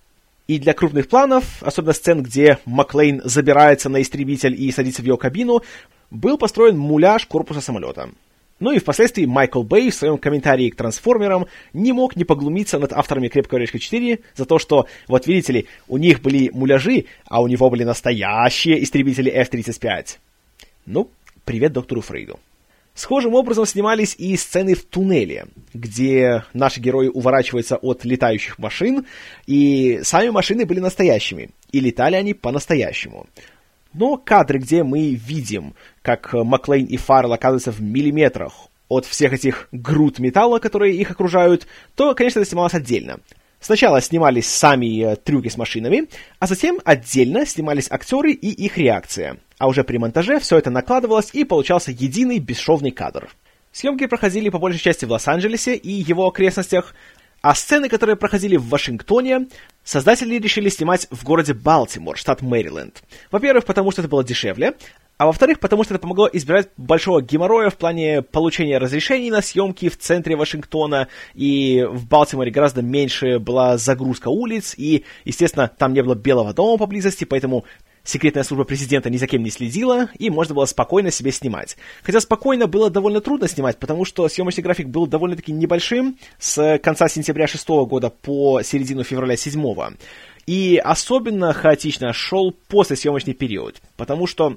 И 0.48 0.58
для 0.58 0.74
крупных 0.74 1.08
планов, 1.08 1.62
особенно 1.62 1.94
сцен, 1.94 2.22
где 2.22 2.58
Маклейн 2.66 3.22
забирается 3.24 3.88
на 3.88 4.02
истребитель 4.02 4.54
и 4.54 4.70
садится 4.70 5.00
в 5.00 5.06
его 5.06 5.16
кабину, 5.16 5.62
был 6.10 6.36
построен 6.36 6.76
муляж 6.76 7.26
корпуса 7.26 7.62
самолета. 7.62 8.10
Ну 8.60 8.72
и 8.72 8.78
впоследствии 8.78 9.24
Майкл 9.24 9.62
Бэй 9.62 9.90
в 9.90 9.94
своем 9.94 10.18
комментарии 10.18 10.70
к 10.70 10.76
трансформерам 10.76 11.46
не 11.72 11.92
мог 11.92 12.16
не 12.16 12.24
поглумиться 12.24 12.78
над 12.78 12.92
авторами 12.92 13.28
«Крепкого 13.28 13.58
орешка 13.58 13.78
4» 13.78 14.20
за 14.34 14.44
то, 14.44 14.58
что, 14.58 14.86
вот 15.06 15.26
видите 15.26 15.52
ли, 15.52 15.66
у 15.86 15.96
них 15.96 16.20
были 16.20 16.50
муляжи, 16.52 17.04
а 17.26 17.40
у 17.40 17.46
него 17.46 17.70
были 17.70 17.84
настоящие 17.84 18.82
истребители 18.82 19.30
F-35. 19.30 20.18
Ну, 20.86 21.08
привет 21.44 21.72
доктору 21.72 22.00
Фрейду. 22.00 22.40
Схожим 22.94 23.34
образом 23.34 23.64
снимались 23.64 24.16
и 24.18 24.36
сцены 24.36 24.74
в 24.74 24.82
туннеле, 24.82 25.46
где 25.72 26.42
наши 26.52 26.80
герои 26.80 27.06
уворачиваются 27.06 27.76
от 27.76 28.04
летающих 28.04 28.58
машин, 28.58 29.06
и 29.46 30.00
сами 30.02 30.30
машины 30.30 30.66
были 30.66 30.80
настоящими, 30.80 31.50
и 31.70 31.78
летали 31.78 32.16
они 32.16 32.34
по-настоящему. 32.34 33.28
Но 33.92 34.16
кадры, 34.16 34.58
где 34.58 34.82
мы 34.82 35.14
видим, 35.14 35.74
как 36.02 36.32
Маклейн 36.32 36.86
и 36.86 36.96
Фаррелл 36.96 37.32
оказываются 37.32 37.72
в 37.72 37.80
миллиметрах 37.80 38.68
от 38.88 39.04
всех 39.06 39.32
этих 39.32 39.68
груд 39.72 40.18
металла, 40.18 40.58
которые 40.58 40.96
их 40.96 41.10
окружают, 41.10 41.66
то, 41.94 42.14
конечно, 42.14 42.40
это 42.40 42.48
снималось 42.48 42.74
отдельно. 42.74 43.20
Сначала 43.60 44.00
снимались 44.00 44.48
сами 44.48 45.02
э, 45.02 45.16
трюки 45.16 45.48
с 45.48 45.56
машинами, 45.56 46.08
а 46.38 46.46
затем 46.46 46.80
отдельно 46.84 47.44
снимались 47.44 47.90
актеры 47.90 48.32
и 48.32 48.50
их 48.50 48.78
реакция. 48.78 49.38
А 49.58 49.66
уже 49.66 49.82
при 49.82 49.98
монтаже 49.98 50.38
все 50.38 50.58
это 50.58 50.70
накладывалось 50.70 51.30
и 51.32 51.44
получался 51.44 51.90
единый 51.90 52.38
бесшовный 52.38 52.92
кадр. 52.92 53.28
Съемки 53.72 54.06
проходили 54.06 54.48
по 54.48 54.58
большей 54.58 54.80
части 54.80 55.04
в 55.04 55.10
Лос-Анджелесе 55.10 55.74
и 55.74 55.90
его 55.90 56.26
окрестностях, 56.26 56.94
а 57.40 57.54
сцены, 57.54 57.88
которые 57.88 58.16
проходили 58.16 58.56
в 58.56 58.68
Вашингтоне, 58.68 59.48
создатели 59.84 60.38
решили 60.38 60.68
снимать 60.68 61.06
в 61.10 61.24
городе 61.24 61.54
Балтимор, 61.54 62.16
штат 62.16 62.42
Мэриленд. 62.42 63.02
Во-первых, 63.30 63.64
потому 63.64 63.90
что 63.90 64.02
это 64.02 64.08
было 64.08 64.24
дешевле, 64.24 64.74
а 65.18 65.26
во-вторых, 65.26 65.58
потому 65.58 65.82
что 65.82 65.94
это 65.94 66.00
помогло 66.00 66.30
избежать 66.32 66.68
большого 66.76 67.20
геморроя 67.20 67.70
в 67.70 67.76
плане 67.76 68.22
получения 68.22 68.78
разрешений 68.78 69.30
на 69.30 69.42
съемки 69.42 69.88
в 69.88 69.98
центре 69.98 70.36
Вашингтона, 70.36 71.08
и 71.34 71.84
в 71.90 72.06
Балтиморе 72.06 72.52
гораздо 72.52 72.82
меньше 72.82 73.40
была 73.40 73.78
загрузка 73.78 74.28
улиц, 74.28 74.74
и, 74.76 75.04
естественно, 75.24 75.68
там 75.68 75.92
не 75.92 76.02
было 76.02 76.14
Белого 76.14 76.54
дома 76.54 76.78
поблизости, 76.78 77.24
поэтому 77.24 77.64
секретная 78.08 78.42
служба 78.42 78.64
президента 78.64 79.10
ни 79.10 79.18
за 79.18 79.26
кем 79.26 79.42
не 79.42 79.50
следила, 79.50 80.08
и 80.18 80.30
можно 80.30 80.54
было 80.54 80.64
спокойно 80.64 81.10
себе 81.10 81.30
снимать. 81.30 81.76
Хотя 82.02 82.20
спокойно 82.20 82.66
было 82.66 82.88
довольно 82.88 83.20
трудно 83.20 83.48
снимать, 83.48 83.76
потому 83.76 84.06
что 84.06 84.28
съемочный 84.28 84.62
график 84.62 84.88
был 84.88 85.06
довольно-таки 85.06 85.52
небольшим, 85.52 86.16
с 86.38 86.78
конца 86.78 87.08
сентября 87.08 87.46
6 87.46 87.68
года 87.68 88.08
по 88.08 88.62
середину 88.62 89.04
февраля 89.04 89.36
7 89.36 89.58
и 90.46 90.80
особенно 90.82 91.52
хаотично 91.52 92.14
шел 92.14 92.54
после 92.68 92.96
съемочный 92.96 93.34
период, 93.34 93.76
потому 93.96 94.26
что 94.26 94.56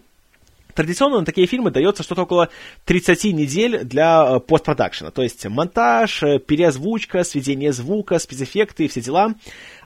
Традиционно 0.74 1.20
на 1.20 1.26
такие 1.26 1.48
фильмы 1.48 1.70
дается 1.70 2.02
что-то 2.02 2.22
около 2.22 2.48
30 2.86 3.26
недель 3.34 3.84
для 3.84 4.26
э, 4.26 4.40
постпродакшена, 4.40 5.12
то 5.12 5.22
есть 5.22 5.46
монтаж, 5.46 6.24
э, 6.24 6.40
переозвучка, 6.40 7.26
сведение 7.26 7.74
звука, 7.74 8.20
спецэффекты 8.20 8.86
и 8.86 8.88
все 8.88 9.02
дела. 9.02 9.36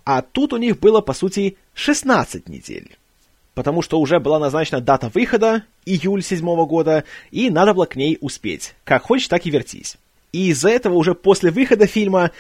А 0.03 0.21
тут 0.21 0.53
у 0.53 0.57
них 0.57 0.79
было, 0.79 1.01
по 1.01 1.13
сути, 1.13 1.57
16 1.73 2.49
недель. 2.49 2.95
Потому 3.55 3.81
что 3.81 3.99
уже 3.99 4.19
была 4.19 4.37
назначена 4.37 4.81
дата 4.81 5.09
выхода, 5.11 5.63
июль 5.85 6.21
седьмого 6.21 6.65
года, 6.65 7.05
и 7.31 7.49
надо 7.49 7.73
было 7.73 7.85
к 7.85 7.95
ней 7.95 8.17
успеть. 8.21 8.75
Как 8.83 9.03
хочешь, 9.03 9.29
так 9.29 9.45
и 9.45 9.49
вертись. 9.49 9.97
И 10.33 10.49
из-за 10.49 10.69
этого 10.69 10.93
уже 10.95 11.15
после 11.15 11.49
выхода 11.49 11.87
фильма 11.87 12.31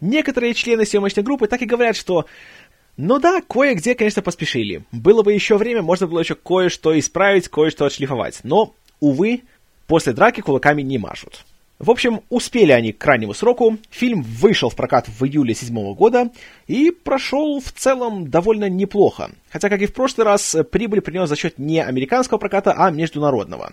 некоторые 0.00 0.54
члены 0.54 0.86
съемочной 0.86 1.22
группы 1.22 1.46
так 1.46 1.60
и 1.62 1.66
говорят, 1.66 1.96
что 1.96 2.26
ну 2.96 3.18
да, 3.18 3.40
кое-где, 3.42 3.94
конечно, 3.94 4.22
поспешили. 4.22 4.84
Было 4.92 5.22
бы 5.22 5.32
еще 5.32 5.56
время, 5.58 5.82
можно 5.82 6.06
было 6.06 6.20
еще 6.20 6.36
кое-что 6.36 6.98
исправить, 6.98 7.48
кое-что 7.48 7.84
отшлифовать. 7.84 8.40
Но, 8.44 8.72
увы, 9.00 9.42
после 9.86 10.12
драки 10.12 10.40
кулаками 10.40 10.82
не 10.82 10.96
машут. 10.96 11.44
В 11.78 11.90
общем, 11.90 12.20
успели 12.30 12.70
они 12.72 12.92
к 12.92 12.98
крайнему 12.98 13.34
сроку, 13.34 13.78
фильм 13.90 14.22
вышел 14.22 14.70
в 14.70 14.76
прокат 14.76 15.08
в 15.08 15.24
июле 15.24 15.54
седьмого 15.54 15.94
года 15.94 16.30
и 16.68 16.90
прошел 16.90 17.60
в 17.60 17.72
целом 17.72 18.30
довольно 18.30 18.68
неплохо. 18.68 19.30
Хотя, 19.50 19.68
как 19.68 19.82
и 19.82 19.86
в 19.86 19.92
прошлый 19.92 20.24
раз, 20.24 20.56
прибыль 20.70 21.00
принес 21.00 21.28
за 21.28 21.36
счет 21.36 21.58
не 21.58 21.80
американского 21.82 22.38
проката, 22.38 22.72
а 22.72 22.90
международного. 22.90 23.72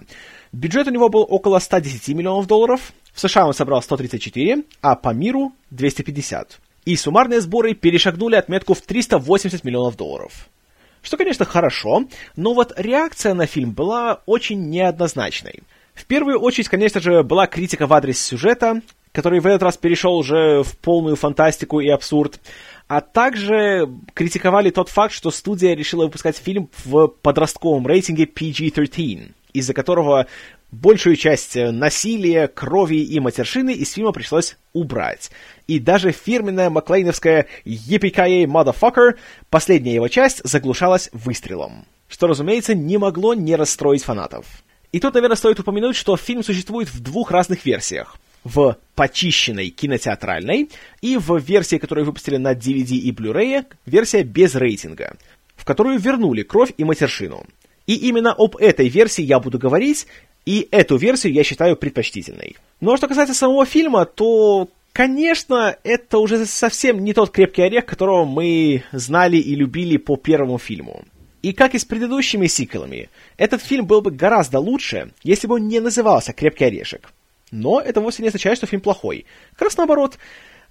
Бюджет 0.52 0.88
у 0.88 0.92
него 0.92 1.10
был 1.10 1.26
около 1.30 1.60
110 1.60 2.16
миллионов 2.16 2.48
долларов, 2.48 2.92
в 3.14 3.20
США 3.20 3.46
он 3.46 3.54
собрал 3.54 3.82
134, 3.82 4.64
а 4.82 4.96
по 4.96 5.14
миру 5.14 5.54
250 5.70 6.60
и 6.86 6.96
суммарные 6.96 7.42
сборы 7.42 7.74
перешагнули 7.74 8.36
отметку 8.36 8.74
в 8.74 8.82
380 8.82 9.64
миллионов 9.64 9.96
долларов. 9.98 10.50
Что, 11.02 11.18
конечно, 11.18 11.46
хорошо, 11.46 12.06
но 12.36 12.54
вот 12.54 12.74
реакция 12.78 13.34
на 13.34 13.48
фильм 13.48 13.72
была 13.72 14.22
очень 14.26 14.70
неоднозначной. 14.70 15.62
В 15.94 16.06
первую 16.06 16.40
очередь, 16.40 16.70
конечно 16.70 17.00
же, 17.02 17.24
была 17.24 17.48
критика 17.48 17.88
в 17.88 17.94
адрес 17.94 18.22
сюжета, 18.22 18.82
который 19.12 19.40
в 19.40 19.46
этот 19.46 19.64
раз 19.64 19.78
перешел 19.78 20.16
уже 20.16 20.64
в 20.64 20.78
полную 20.78 21.16
фантастику 21.16 21.80
и 21.80 21.90
абсурд, 21.90 22.40
а 22.88 23.02
также 23.02 23.90
критиковали 24.14 24.70
тот 24.70 24.90
факт, 24.90 25.14
что 25.14 25.32
студия 25.32 25.76
решила 25.76 26.06
выпускать 26.06 26.38
фильм 26.38 26.70
в 26.84 27.08
подростковом 27.08 27.88
рейтинге 27.88 28.26
PG-13, 28.26 29.32
из-за 29.54 29.74
которого 29.74 30.28
большую 30.72 31.18
часть 31.18 31.56
насилия, 31.56 32.48
крови 32.48 33.04
и 33.04 33.20
матершины 33.20 33.74
из 33.74 33.92
фильма 33.92 34.14
пришлось 34.14 34.58
убрать 34.74 35.32
и 35.68 35.80
даже 35.80 36.12
фирменная 36.12 36.70
маклейновская 36.70 37.48
«Yippee 37.66 38.46
motherfucker» 38.46 39.16
последняя 39.50 39.96
его 39.96 40.10
часть 40.10 40.42
заглушалась 40.44 41.10
выстрелом, 41.14 41.86
что, 42.10 42.28
разумеется, 42.28 42.76
не 42.76 42.98
могло 42.98 43.34
не 43.34 43.56
расстроить 43.56 44.04
фанатов. 44.04 44.46
И 44.92 45.00
тут, 45.00 45.14
наверное, 45.14 45.38
стоит 45.38 45.60
упомянуть, 45.60 45.96
что 45.96 46.18
фильм 46.18 46.44
существует 46.44 46.90
в 46.90 47.02
двух 47.02 47.32
разных 47.32 47.66
версиях. 47.66 48.18
В 48.44 48.78
почищенной 48.96 49.70
кинотеатральной 49.70 50.70
и 51.02 51.18
в 51.18 51.38
версии, 51.38 51.78
которую 51.78 52.06
выпустили 52.06 52.38
на 52.38 52.54
DVD 52.54 52.94
и 52.94 53.12
Blu-ray, 53.12 53.66
версия 53.86 54.24
без 54.24 54.56
рейтинга, 54.56 55.16
в 55.56 55.64
которую 55.64 56.00
вернули 56.00 56.42
кровь 56.42 56.74
и 56.76 56.84
матершину. 56.84 57.46
И 57.86 57.96
именно 57.96 58.34
об 58.34 58.56
этой 58.58 58.90
версии 58.90 59.22
я 59.22 59.40
буду 59.40 59.60
говорить, 59.60 60.08
и 60.46 60.68
эту 60.72 60.98
версию 60.98 61.34
я 61.34 61.44
считаю 61.44 61.76
предпочтительной. 61.76 62.56
Ну 62.80 62.94
а 62.94 62.98
что 62.98 63.08
касается 63.08 63.36
самого 63.36 63.66
фильма, 63.66 64.06
то 64.06 64.70
Конечно, 64.94 65.78
это 65.84 66.18
уже 66.18 66.46
совсем 66.46 67.04
не 67.04 67.14
тот 67.14 67.32
крепкий 67.32 67.62
орех, 67.62 67.86
которого 67.86 68.26
мы 68.26 68.84
знали 68.92 69.38
и 69.38 69.56
любили 69.56 69.96
по 69.96 70.18
первому 70.18 70.58
фильму. 70.58 71.06
И 71.42 71.54
как 71.54 71.74
и 71.74 71.80
с 71.80 71.86
предыдущими 71.86 72.48
сиквелами, 72.48 73.10
этот 73.38 73.62
фильм 73.62 73.86
был 73.86 74.02
бы 74.02 74.12
гораздо 74.12 74.60
лучше, 74.60 75.12
если 75.24 75.48
бы 75.48 75.56
он 75.56 75.68
не 75.68 75.80
назывался 75.80 76.34
«Крепкий 76.34 76.66
орешек». 76.66 77.12
Но 77.52 77.82
это 77.82 78.00
вовсе 78.00 78.22
не 78.22 78.30
означает, 78.30 78.58
что 78.58 78.68
фильм 78.68 78.82
плохой. 78.82 79.26
Как 79.54 79.64
раз 79.64 79.78
наоборот. 79.78 80.18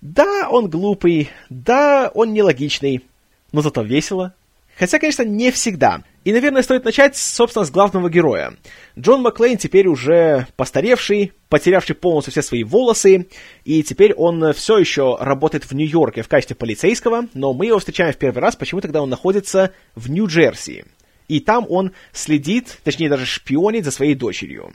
Да, 0.00 0.48
он 0.48 0.70
глупый, 0.70 1.28
да, 1.50 2.10
он 2.14 2.32
нелогичный, 2.32 3.04
но 3.52 3.60
зато 3.60 3.82
весело. 3.82 4.34
Хотя, 4.80 4.99
конечно, 4.99 5.25
не 5.25 5.50
всегда. 5.50 6.04
И, 6.25 6.32
наверное, 6.32 6.62
стоит 6.62 6.87
начать, 6.87 7.14
собственно, 7.14 7.66
с 7.66 7.70
главного 7.70 8.08
героя. 8.08 8.54
Джон 8.99 9.20
Маклейн 9.20 9.58
теперь 9.58 9.87
уже 9.87 10.46
постаревший, 10.56 11.34
потерявший 11.50 11.94
полностью 11.94 12.30
все 12.32 12.40
свои 12.40 12.64
волосы, 12.64 13.28
и 13.66 13.82
теперь 13.82 14.14
он 14.14 14.54
все 14.54 14.78
еще 14.78 15.18
работает 15.20 15.64
в 15.64 15.72
Нью-Йорке 15.75 16.22
в 16.22 16.28
качестве 16.28 16.56
полицейского, 16.56 17.26
но 17.34 17.52
мы 17.52 17.66
его 17.66 17.78
встречаем 17.78 18.14
в 18.14 18.16
первый 18.16 18.38
раз, 18.38 18.56
почему 18.56 18.80
тогда 18.80 19.02
он 19.02 19.10
находится 19.10 19.75
в 19.96 20.08
Нью-Джерси. 20.08 20.87
И 21.28 21.40
там 21.40 21.66
он 21.68 21.92
следит, 22.14 22.78
точнее 22.82 23.10
даже 23.10 23.26
шпионит 23.26 23.84
за 23.84 23.90
своей 23.90 24.14
дочерью. 24.14 24.72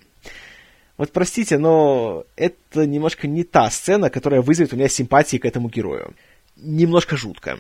Вот 0.97 1.11
простите, 1.13 1.57
но 1.57 2.25
это 2.35 2.85
немножко 2.85 3.27
не 3.27 3.43
та 3.43 3.71
сцена, 3.71 4.11
которая 4.11 4.43
вызовет 4.43 4.71
у 4.71 4.75
меня 4.75 4.87
симпатии 4.87 5.37
к 5.37 5.45
этому 5.45 5.67
герою. 5.67 6.13
Немножко 6.57 7.17
жутко. 7.17 7.57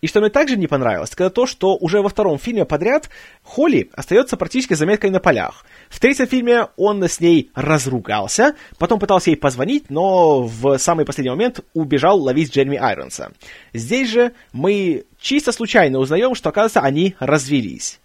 И 0.00 0.06
что 0.06 0.20
мне 0.20 0.30
также 0.30 0.56
не 0.56 0.66
понравилось, 0.66 1.10
это 1.12 1.28
то, 1.28 1.46
что 1.46 1.76
уже 1.76 2.00
во 2.00 2.08
втором 2.08 2.38
фильме 2.38 2.64
подряд 2.64 3.10
Холли 3.42 3.90
остается 3.92 4.36
практически 4.38 4.72
заметкой 4.74 5.10
на 5.10 5.20
полях. 5.20 5.64
В 5.90 6.00
третьем 6.00 6.26
фильме 6.26 6.68
он 6.76 7.02
с 7.02 7.20
ней 7.20 7.50
разругался, 7.54 8.54
потом 8.78 8.98
пытался 8.98 9.30
ей 9.30 9.36
позвонить, 9.36 9.90
но 9.90 10.42
в 10.42 10.78
самый 10.78 11.04
последний 11.04 11.30
момент 11.30 11.60
убежал 11.74 12.18
ловить 12.18 12.54
Джереми 12.54 12.78
Айронса. 12.78 13.32
Здесь 13.74 14.08
же 14.08 14.32
мы 14.52 15.04
чисто 15.20 15.52
случайно 15.52 15.98
узнаем, 15.98 16.34
что, 16.34 16.48
оказывается, 16.48 16.80
они 16.80 17.14
развелись. 17.18 18.00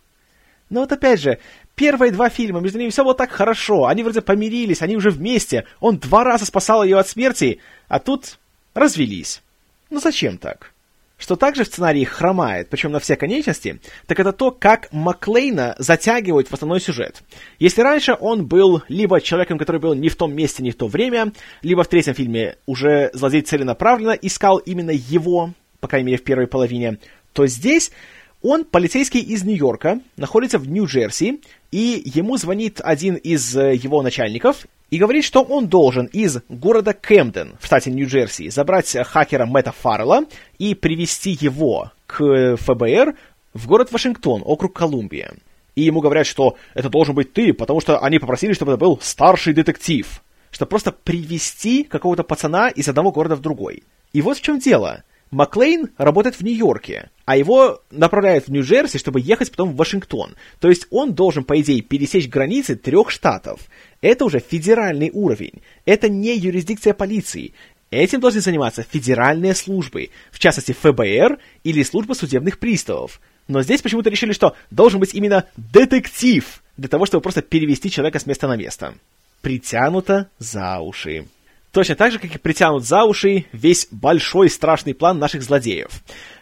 Но 0.70 0.82
вот 0.82 0.92
опять 0.92 1.22
же, 1.22 1.40
первые 1.76 2.12
два 2.12 2.30
фильма, 2.30 2.60
между 2.60 2.80
ними 2.80 2.90
все 2.90 3.04
было 3.04 3.16
так 3.16 3.32
хорошо, 3.32 3.86
они 3.86 4.04
вроде 4.04 4.22
помирились, 4.22 4.82
они 4.82 4.98
уже 4.98 5.12
вместе, 5.12 5.66
он 5.80 5.98
два 5.98 6.26
раза 6.26 6.46
спасал 6.46 6.84
ее 6.84 6.98
от 6.98 7.08
смерти, 7.08 7.60
а 7.88 8.00
тут 8.00 8.40
развелись. 8.74 9.42
Ну 9.90 10.02
зачем 10.02 10.38
так? 10.38 10.74
Что 11.26 11.36
также 11.36 11.64
в 11.64 11.68
сценарии 11.68 12.04
хромает, 12.04 12.70
причем 12.70 12.92
на 12.92 13.00
все 13.00 13.16
конечности, 13.16 13.82
так 14.06 14.20
это 14.20 14.32
то, 14.32 14.52
как 14.52 14.94
Маклейна 14.94 15.76
затягивают 15.80 16.50
в 16.50 16.54
основной 16.54 16.80
сюжет. 16.80 17.24
Если 17.58 17.82
раньше 17.82 18.16
он 18.20 18.46
был 18.46 18.84
либо 18.90 19.20
человеком, 19.20 19.58
который 19.58 19.82
был 19.82 19.96
не 19.96 20.10
в 20.10 20.16
том 20.18 20.36
месте, 20.36 20.62
не 20.62 20.70
в 20.70 20.76
то 20.76 20.86
время, 20.86 21.34
либо 21.64 21.84
в 21.84 21.88
третьем 21.88 22.14
фильме 22.14 22.58
уже 22.68 23.10
злодей 23.14 23.42
целенаправленно 23.42 24.12
искал 24.12 24.58
именно 24.58 24.92
его, 24.92 25.50
по 25.80 25.88
крайней 25.88 26.12
мере 26.12 26.20
в 26.20 26.24
первой 26.24 26.46
половине, 26.46 27.00
то 27.34 27.48
здесь 27.48 27.92
он 28.46 28.64
полицейский 28.64 29.22
из 29.22 29.44
Нью-Йорка, 29.44 30.02
находится 30.18 30.60
в 30.60 30.70
Нью-Джерси, 30.70 31.42
и 31.72 32.02
ему 32.06 32.38
звонит 32.38 32.80
один 32.84 33.16
из 33.16 33.58
э, 33.58 33.74
его 33.74 34.04
начальников 34.04 34.68
и 34.92 35.00
говорит, 35.00 35.24
что 35.24 35.42
он 35.42 35.68
должен 35.68 36.06
из 36.06 36.38
города 36.48 36.94
Кэмден 36.94 37.56
в 37.60 37.66
штате 37.66 37.90
Нью-Джерси 37.90 38.50
забрать 38.50 38.96
хакера 39.08 39.48
Мэтта 39.48 39.72
Фаррелла 39.72 40.26
и 40.60 40.76
привести 40.76 41.32
его 41.42 41.92
к 42.06 42.56
ФБР 42.58 43.16
в 43.56 43.68
город 43.68 43.92
Вашингтон, 43.92 44.44
округ 44.46 44.74
Колумбия. 44.74 45.34
И 45.74 45.82
ему 45.82 46.02
говорят, 46.02 46.28
что 46.28 46.56
это 46.76 46.90
должен 46.90 47.16
быть 47.16 47.34
ты, 47.34 47.52
потому 47.52 47.82
что 47.82 48.00
они 48.00 48.20
попросили, 48.20 48.54
чтобы 48.54 48.74
это 48.74 48.80
был 48.80 49.00
старший 49.02 49.54
детектив. 49.54 50.22
Чтобы 50.52 50.70
просто 50.70 50.92
привести 50.92 51.84
какого-то 51.84 52.24
пацана 52.24 52.70
из 52.70 52.88
одного 52.88 53.12
города 53.12 53.36
в 53.36 53.42
другой. 53.42 53.84
И 54.14 54.22
вот 54.22 54.38
в 54.38 54.42
чем 54.42 54.60
дело. 54.60 55.04
Маклейн 55.36 55.90
работает 55.98 56.38
в 56.38 56.44
Нью-Йорке, 56.44 57.10
а 57.26 57.36
его 57.36 57.82
направляют 57.92 58.48
в 58.48 58.52
Нью-Джерси, 58.52 58.98
чтобы 58.98 59.20
ехать 59.20 59.52
потом 59.52 59.74
в 59.74 59.76
Вашингтон. 59.76 60.36
То 60.62 60.70
есть 60.70 60.88
он 60.92 61.14
должен, 61.14 61.44
по 61.44 61.60
идее, 61.60 61.82
пересечь 61.82 62.30
границы 62.30 62.78
трех 62.78 63.12
штатов. 63.12 63.60
Это 64.00 64.24
уже 64.24 64.40
федеральный 64.40 65.12
уровень. 65.12 65.62
Это 65.84 66.08
не 66.08 66.38
юрисдикция 66.38 66.94
полиции. 66.94 67.54
Этим 67.92 68.22
должны 68.22 68.40
заниматься 68.40 68.84
федеральные 68.90 69.56
службы, 69.56 70.10
в 70.32 70.40
частности 70.40 70.72
ФБР 70.72 71.38
или 71.66 71.84
служба 71.84 72.14
судебных 72.14 72.58
приставов. 72.58 73.20
Но 73.50 73.62
здесь 73.62 73.82
почему-то 73.82 74.10
решили, 74.10 74.32
что 74.32 74.56
должен 74.72 75.02
быть 75.02 75.14
именно 75.14 75.44
детектив, 75.58 76.64
для 76.78 76.88
того, 76.88 77.06
чтобы 77.06 77.22
просто 77.22 77.42
перевести 77.42 77.92
человека 77.92 78.20
с 78.20 78.26
места 78.26 78.48
на 78.48 78.56
место. 78.56 78.94
Притянуто 79.42 80.30
за 80.40 80.80
уши. 80.80 81.26
Точно 81.76 81.96
так 81.96 82.14
же, 82.14 82.20
как 82.20 82.34
и 82.34 82.38
притянут 82.38 82.86
за 82.86 83.04
уши 83.04 83.48
весь 83.52 83.90
большой 83.92 84.50
страшный 84.50 84.94
план 84.94 85.20
наших 85.20 85.44
злодеев. 85.44 85.90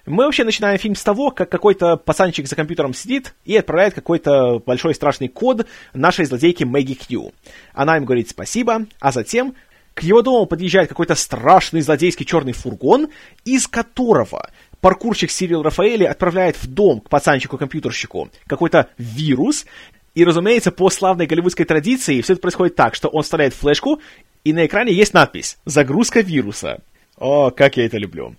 Мы 0.06 0.26
вообще 0.26 0.44
начинаем 0.44 0.78
фильм 0.78 0.94
с 0.94 1.02
того, 1.02 1.32
как 1.32 1.50
какой-то 1.50 1.98
пацанчик 1.98 2.48
за 2.48 2.56
компьютером 2.56 2.94
сидит 2.94 3.34
и 3.44 3.58
отправляет 3.58 3.96
какой-то 3.96 4.60
большой 4.64 4.94
страшный 4.94 5.30
код 5.30 5.66
нашей 5.96 6.26
злодейке 6.26 6.66
Мэгги 6.66 6.94
Кью. 6.94 7.34
Она 7.74 7.98
им 7.98 8.06
говорит 8.06 8.30
спасибо, 8.30 8.86
а 9.00 9.12
затем 9.12 9.56
к 9.96 10.04
его 10.04 10.22
дому 10.22 10.46
подъезжает 10.46 10.90
какой-то 10.90 11.16
страшный 11.16 11.82
злодейский 11.82 12.28
черный 12.28 12.54
фургон, 12.54 13.08
из 13.44 13.68
которого 13.68 14.52
паркурщик 14.82 15.32
Сирил 15.32 15.64
Рафаэли 15.64 16.04
отправляет 16.04 16.58
в 16.62 16.68
дом 16.68 17.02
к 17.02 17.10
пацанчику-компьютерщику 17.10 18.30
какой-то 18.46 18.90
вирус, 19.00 19.66
и, 20.14 20.24
разумеется, 20.26 20.72
по 20.72 20.92
славной 20.92 21.26
голливудской 21.26 21.66
традиции 21.66 22.22
все 22.22 22.34
это 22.34 22.42
происходит 22.44 22.76
так, 22.76 22.94
что 22.94 23.08
он 23.08 23.24
вставляет 23.24 23.56
флешку, 23.56 24.00
и 24.44 24.54
на 24.54 24.66
экране 24.66 24.94
есть 24.94 25.14
надпись 25.14 25.58
«Загрузка 25.66 26.22
вируса». 26.22 26.82
О, 27.18 27.52
как 27.52 27.78
я 27.78 27.86
это 27.86 27.98
люблю. 27.98 28.36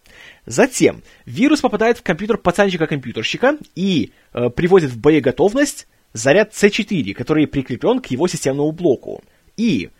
Затем 0.46 1.02
вирус 1.26 1.60
попадает 1.60 1.98
в 1.98 2.02
компьютер 2.02 2.38
пацанчика-компьютерщика 2.38 3.56
и 3.74 4.12
э, 4.32 4.50
приводит 4.50 4.90
в 4.90 4.98
боеготовность 4.98 5.86
заряд 6.12 6.52
C4, 6.52 7.14
который 7.14 7.46
прикреплен 7.46 8.00
к 8.00 8.06
его 8.06 8.26
системному 8.26 8.72
блоку. 8.72 9.22
И 9.56 9.90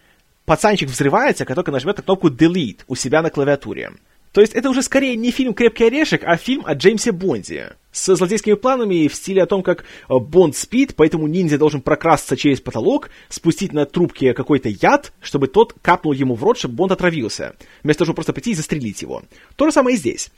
пацанчик 0.44 0.88
взрывается, 0.88 1.44
как 1.44 1.54
только 1.54 1.70
нажмет 1.70 1.98
на 1.98 2.02
кнопку 2.02 2.28
Delete 2.28 2.80
у 2.88 2.94
себя 2.94 3.22
на 3.22 3.30
клавиатуре. 3.30 3.92
То 4.34 4.40
есть 4.40 4.52
это 4.52 4.68
уже 4.68 4.82
скорее 4.82 5.14
не 5.14 5.30
фильм 5.30 5.54
«Крепкий 5.54 5.84
орешек», 5.84 6.24
а 6.24 6.36
фильм 6.36 6.64
о 6.66 6.74
Джеймсе 6.74 7.12
Бонде. 7.12 7.76
С 7.92 8.16
злодейскими 8.16 8.54
планами 8.54 9.06
в 9.06 9.14
стиле 9.14 9.44
о 9.44 9.46
том, 9.46 9.62
как 9.62 9.82
э, 9.82 10.18
Бонд 10.18 10.56
спит, 10.56 10.96
поэтому 10.96 11.28
ниндзя 11.28 11.56
должен 11.56 11.80
прокрасться 11.80 12.36
через 12.36 12.60
потолок, 12.60 13.10
спустить 13.28 13.72
на 13.72 13.86
трубке 13.86 14.34
какой-то 14.34 14.68
яд, 14.68 15.12
чтобы 15.20 15.46
тот 15.46 15.76
капнул 15.80 16.12
ему 16.12 16.34
в 16.34 16.42
рот, 16.42 16.58
чтобы 16.58 16.74
Бонд 16.74 16.90
отравился. 16.90 17.54
Вместо 17.84 18.00
того, 18.00 18.06
чтобы 18.06 18.16
просто 18.16 18.32
прийти 18.32 18.50
и 18.50 18.54
застрелить 18.54 19.02
его. 19.02 19.22
То 19.54 19.66
же 19.66 19.72
самое 19.72 19.94
и 19.94 19.98
здесь. 20.00 20.32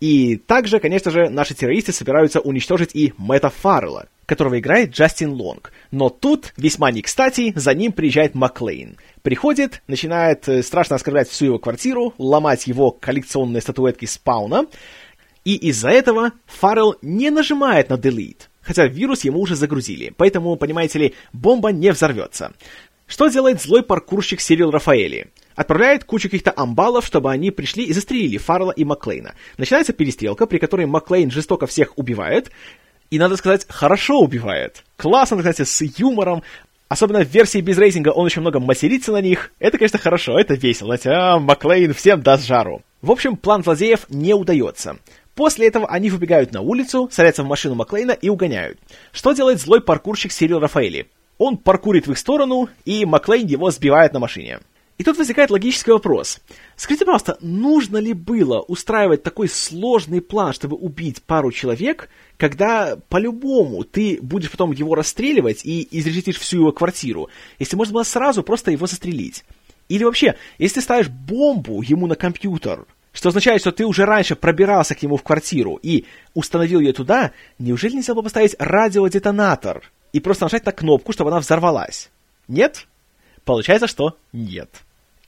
И 0.00 0.36
также, 0.36 0.80
конечно 0.80 1.10
же, 1.10 1.28
наши 1.28 1.54
террористы 1.54 1.92
собираются 1.92 2.40
уничтожить 2.40 2.90
и 2.94 3.12
Мэтта 3.18 3.50
Фаррелла, 3.50 4.08
которого 4.24 4.58
играет 4.58 4.92
Джастин 4.92 5.32
Лонг. 5.32 5.72
Но 5.90 6.08
тут, 6.08 6.54
весьма 6.56 6.90
не 6.90 7.02
кстати, 7.02 7.52
за 7.54 7.74
ним 7.74 7.92
приезжает 7.92 8.34
Маклейн. 8.34 8.96
Приходит, 9.22 9.82
начинает 9.86 10.48
э, 10.48 10.62
страшно 10.62 10.96
оскорблять 10.96 11.28
всю 11.28 11.46
его 11.46 11.58
квартиру, 11.58 12.14
ломать 12.16 12.66
его 12.66 12.90
коллекционные 12.90 13.60
статуэтки 13.60 14.06
спауна, 14.06 14.66
и 15.44 15.56
из-за 15.56 15.90
этого 15.90 16.32
Фаррелл 16.46 16.96
не 17.02 17.30
нажимает 17.30 17.90
на 17.90 17.94
Delete, 17.94 18.48
хотя 18.62 18.86
вирус 18.86 19.24
ему 19.24 19.40
уже 19.40 19.56
загрузили, 19.56 20.14
поэтому, 20.16 20.56
понимаете 20.56 20.98
ли, 20.98 21.14
бомба 21.34 21.72
не 21.72 21.92
взорвется. 21.92 22.52
Что 23.06 23.28
делает 23.28 23.60
злой 23.60 23.82
паркурщик 23.82 24.40
Сирил 24.40 24.70
Рафаэли? 24.70 25.28
Отправляет 25.60 26.04
кучу 26.04 26.30
каких-то 26.30 26.54
амбалов, 26.56 27.04
чтобы 27.04 27.30
они 27.30 27.50
пришли 27.50 27.84
и 27.84 27.92
застрелили 27.92 28.38
Фаррелла 28.38 28.70
и 28.70 28.82
Маклейна. 28.82 29.34
Начинается 29.58 29.92
перестрелка, 29.92 30.46
при 30.46 30.56
которой 30.56 30.86
Маклейн 30.86 31.30
жестоко 31.30 31.66
всех 31.66 31.98
убивает, 31.98 32.50
и, 33.10 33.18
надо 33.18 33.36
сказать, 33.36 33.66
хорошо 33.68 34.20
убивает. 34.20 34.84
Классно, 34.96 35.36
кстати, 35.36 35.64
с 35.64 35.82
юмором, 35.98 36.42
Особенно 36.88 37.22
в 37.22 37.28
версии 37.28 37.60
без 37.60 37.76
рейтинга 37.76 38.08
он 38.08 38.24
очень 38.24 38.40
много 38.40 38.58
матерится 38.58 39.12
на 39.12 39.20
них. 39.20 39.52
Это, 39.58 39.76
конечно, 39.76 39.98
хорошо, 39.98 40.40
это 40.40 40.54
весело. 40.54 40.96
А, 41.04 41.38
Маклейн 41.38 41.92
всем 41.92 42.22
даст 42.22 42.46
жару. 42.46 42.80
В 43.02 43.12
общем, 43.12 43.36
план 43.36 43.62
злодеев 43.62 44.06
не 44.08 44.32
удается. 44.32 44.96
После 45.34 45.68
этого 45.68 45.86
они 45.86 46.08
выбегают 46.08 46.52
на 46.52 46.62
улицу, 46.62 47.10
садятся 47.12 47.42
в 47.42 47.46
машину 47.46 47.74
Маклейна 47.74 48.12
и 48.12 48.30
угоняют. 48.30 48.78
Что 49.12 49.34
делает 49.34 49.60
злой 49.60 49.82
паркурщик 49.82 50.32
Сирил 50.32 50.58
Рафаэли? 50.58 51.10
Он 51.36 51.58
паркурит 51.58 52.06
в 52.06 52.12
их 52.12 52.18
сторону, 52.18 52.70
и 52.86 53.04
Маклейн 53.04 53.46
его 53.46 53.70
сбивает 53.70 54.14
на 54.14 54.20
машине. 54.20 54.60
И 55.00 55.02
тут 55.02 55.16
возникает 55.16 55.50
логический 55.50 55.92
вопрос. 55.92 56.40
Скажите, 56.76 57.06
пожалуйста, 57.06 57.38
нужно 57.40 57.96
ли 57.96 58.12
было 58.12 58.60
устраивать 58.60 59.22
такой 59.22 59.48
сложный 59.48 60.20
план, 60.20 60.52
чтобы 60.52 60.76
убить 60.76 61.22
пару 61.22 61.50
человек, 61.52 62.10
когда 62.36 62.98
по-любому 63.08 63.84
ты 63.84 64.18
будешь 64.20 64.50
потом 64.50 64.72
его 64.72 64.94
расстреливать 64.94 65.64
и 65.64 65.88
изрешетишь 65.90 66.36
всю 66.36 66.58
его 66.58 66.72
квартиру, 66.72 67.30
если 67.58 67.76
можно 67.76 67.94
было 67.94 68.02
сразу 68.02 68.42
просто 68.42 68.72
его 68.72 68.86
застрелить? 68.86 69.42
Или 69.88 70.04
вообще, 70.04 70.36
если 70.58 70.74
ты 70.74 70.80
ставишь 70.82 71.08
бомбу 71.08 71.80
ему 71.80 72.06
на 72.06 72.14
компьютер, 72.14 72.84
что 73.14 73.30
означает, 73.30 73.62
что 73.62 73.72
ты 73.72 73.86
уже 73.86 74.04
раньше 74.04 74.36
пробирался 74.36 74.94
к 74.94 75.02
нему 75.02 75.16
в 75.16 75.22
квартиру 75.22 75.80
и 75.82 76.04
установил 76.34 76.78
ее 76.78 76.92
туда, 76.92 77.30
неужели 77.58 77.94
нельзя 77.94 78.12
было 78.12 78.24
поставить 78.24 78.54
радиодетонатор 78.58 79.82
и 80.12 80.20
просто 80.20 80.44
нажать 80.44 80.66
на 80.66 80.72
кнопку, 80.72 81.14
чтобы 81.14 81.30
она 81.30 81.40
взорвалась? 81.40 82.10
Нет? 82.48 82.86
Получается, 83.46 83.86
что 83.86 84.18
нет. 84.34 84.68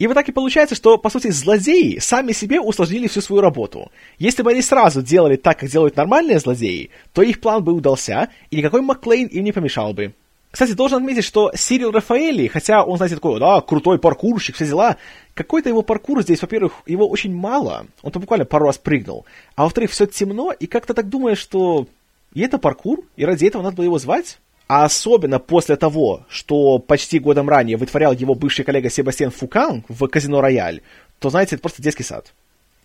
И 0.02 0.06
вот 0.08 0.14
так 0.14 0.28
и 0.28 0.32
получается, 0.32 0.74
что, 0.74 0.98
по 0.98 1.10
сути, 1.10 1.30
злодеи 1.30 2.00
сами 2.00 2.32
себе 2.32 2.60
усложнили 2.60 3.06
всю 3.06 3.20
свою 3.20 3.40
работу. 3.40 3.92
Если 4.18 4.42
бы 4.42 4.50
они 4.50 4.60
сразу 4.60 5.00
делали 5.00 5.36
так, 5.36 5.60
как 5.60 5.68
делают 5.68 5.94
нормальные 5.94 6.40
злодеи, 6.40 6.90
то 7.12 7.22
их 7.22 7.40
план 7.40 7.62
бы 7.62 7.72
удался, 7.72 8.28
и 8.50 8.56
никакой 8.56 8.82
Маклейн 8.82 9.28
им 9.28 9.44
не 9.44 9.52
помешал 9.52 9.92
бы. 9.92 10.12
Кстати, 10.50 10.72
должен 10.72 10.98
отметить, 10.98 11.22
что 11.22 11.52
Сирил 11.54 11.92
Рафаэли, 11.92 12.48
хотя 12.48 12.82
он, 12.82 12.96
знаете, 12.96 13.14
такой, 13.14 13.38
да, 13.38 13.60
крутой 13.60 14.00
паркурщик, 14.00 14.56
все 14.56 14.66
дела, 14.66 14.96
какой-то 15.34 15.68
его 15.68 15.82
паркур 15.82 16.20
здесь, 16.22 16.42
во-первых, 16.42 16.82
его 16.84 17.08
очень 17.08 17.32
мало, 17.32 17.86
он 18.02 18.10
там 18.10 18.22
буквально 18.22 18.44
пару 18.44 18.66
раз 18.66 18.78
прыгнул, 18.78 19.24
а 19.54 19.62
во-вторых, 19.62 19.92
все 19.92 20.06
темно, 20.06 20.50
и 20.50 20.66
как-то 20.66 20.94
так 20.94 21.08
думаешь, 21.08 21.38
что 21.38 21.86
и 22.34 22.40
это 22.40 22.58
паркур, 22.58 23.04
и 23.14 23.24
ради 23.24 23.46
этого 23.46 23.62
надо 23.62 23.76
было 23.76 23.84
его 23.84 24.00
звать? 24.00 24.38
А 24.74 24.86
особенно 24.86 25.38
после 25.38 25.76
того, 25.76 26.24
что 26.30 26.78
почти 26.78 27.18
годом 27.18 27.46
ранее 27.46 27.76
вытворял 27.76 28.14
его 28.14 28.34
бывший 28.34 28.64
коллега 28.64 28.88
Себастьян 28.88 29.30
Фукан 29.30 29.84
в 29.86 30.08
казино 30.08 30.40
«Рояль», 30.40 30.80
то, 31.18 31.28
знаете, 31.28 31.56
это 31.56 31.60
просто 31.60 31.82
детский 31.82 32.04
сад. 32.04 32.32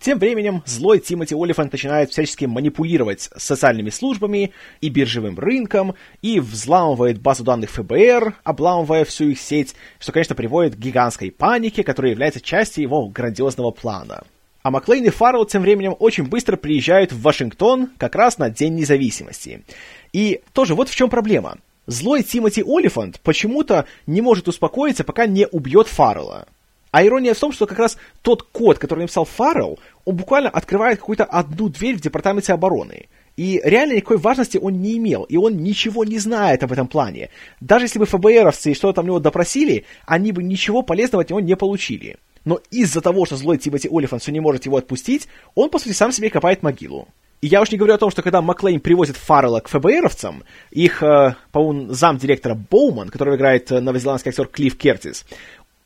Тем 0.01 0.19
временем 0.19 0.63
злой 0.65 0.99
Тимоти 0.99 1.33
Олифант 1.33 1.71
начинает 1.71 2.11
всячески 2.11 2.43
манипулировать 2.43 3.29
социальными 3.37 3.89
службами 3.89 4.51
и 4.81 4.89
биржевым 4.89 5.39
рынком, 5.39 5.95
и 6.21 6.41
взламывает 6.41 7.21
базу 7.21 7.45
данных 7.45 7.69
ФБР, 7.69 8.35
обламывая 8.43 9.05
всю 9.05 9.29
их 9.29 9.39
сеть, 9.39 9.73
что, 9.97 10.11
конечно, 10.11 10.35
приводит 10.35 10.75
к 10.75 10.79
гигантской 10.79 11.31
панике, 11.31 11.85
которая 11.85 12.11
является 12.11 12.41
частью 12.41 12.81
его 12.81 13.07
грандиозного 13.07 13.71
плана. 13.71 14.25
А 14.61 14.71
Маклейн 14.71 15.05
и 15.05 15.09
Фаррелл 15.09 15.45
тем 15.45 15.61
временем 15.61 15.95
очень 15.97 16.25
быстро 16.25 16.57
приезжают 16.57 17.13
в 17.13 17.21
Вашингтон 17.21 17.91
как 17.97 18.15
раз 18.15 18.39
на 18.39 18.49
День 18.49 18.75
независимости. 18.75 19.63
И 20.11 20.41
тоже 20.51 20.75
вот 20.75 20.89
в 20.89 20.95
чем 20.97 21.09
проблема. 21.09 21.59
Злой 21.87 22.21
Тимоти 22.21 22.63
Олифант 22.67 23.21
почему-то 23.21 23.85
не 24.07 24.21
может 24.21 24.49
успокоиться, 24.49 25.05
пока 25.05 25.25
не 25.25 25.47
убьет 25.47 25.87
Фаррелла. 25.87 26.45
А 26.91 27.05
ирония 27.05 27.33
в 27.33 27.39
том, 27.39 27.53
что 27.53 27.65
как 27.65 27.79
раз 27.79 27.97
тот 28.21 28.43
код, 28.43 28.77
который 28.77 29.01
написал 29.01 29.23
Фаррелл, 29.23 29.79
он 30.03 30.15
буквально 30.17 30.49
открывает 30.49 30.99
какую-то 30.99 31.23
одну 31.23 31.69
дверь 31.69 31.95
в 31.95 32.01
Департаменте 32.01 32.51
обороны. 32.51 33.07
И 33.37 33.61
реально 33.63 33.93
никакой 33.93 34.17
важности 34.17 34.57
он 34.57 34.81
не 34.81 34.97
имел, 34.97 35.23
и 35.23 35.37
он 35.37 35.57
ничего 35.57 36.03
не 36.03 36.19
знает 36.19 36.61
об 36.63 36.73
этом 36.73 36.87
плане. 36.87 37.29
Даже 37.61 37.85
если 37.85 37.99
бы 37.99 38.05
ФБРовцы 38.05 38.73
что-то 38.73 38.95
там 38.95 39.05
него 39.05 39.19
допросили, 39.19 39.85
они 40.05 40.33
бы 40.33 40.43
ничего 40.43 40.81
полезного 40.81 41.21
от 41.21 41.29
него 41.29 41.39
не 41.39 41.55
получили. 41.55 42.17
Но 42.43 42.59
из-за 42.69 42.99
того, 42.99 43.25
что 43.25 43.37
злой 43.37 43.59
Тимоти 43.59 43.87
Олифант 43.89 44.23
все 44.23 44.33
не 44.33 44.41
может 44.41 44.65
его 44.65 44.75
отпустить, 44.75 45.27
он, 45.55 45.69
по 45.69 45.79
сути, 45.79 45.93
сам 45.93 46.11
себе 46.11 46.29
копает 46.29 46.63
могилу. 46.63 47.07
И 47.41 47.47
я 47.47 47.61
уж 47.61 47.71
не 47.71 47.77
говорю 47.77 47.93
о 47.93 47.99
том, 47.99 48.09
что 48.09 48.23
когда 48.23 48.41
Маклейн 48.41 48.79
привозит 48.79 49.15
Фаррелла 49.15 49.59
к 49.59 49.67
ФБРовцам, 49.67 50.43
их, 50.71 51.03
э, 51.03 51.35
по-моему, 51.51 51.93
замдиректора 51.93 52.55
Боуман, 52.55 53.09
которого 53.09 53.35
играет 53.35 53.71
э, 53.71 53.79
новозеландский 53.79 54.29
актер 54.29 54.47
Клифф 54.47 54.75
Кертис, 54.75 55.25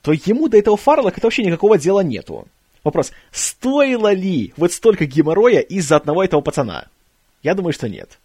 то 0.02 0.14
ему 0.14 0.48
до 0.48 0.58
этого 0.58 0.78
Фаррелла 0.78 1.12
как 1.12 1.24
вообще 1.24 1.44
никакого 1.44 1.78
дела 1.78 2.02
нету. 2.02 2.48
Вопрос, 2.84 3.12
стоило 3.32 4.14
ли 4.14 4.54
вот 4.56 4.72
столько 4.72 5.06
геморроя 5.06 5.60
из-за 5.60 5.98
одного 5.98 6.24
этого 6.24 6.42
пацана? 6.42 6.88
Я 7.44 7.54
думаю, 7.54 7.74
что 7.74 7.90
нет. 7.90 8.18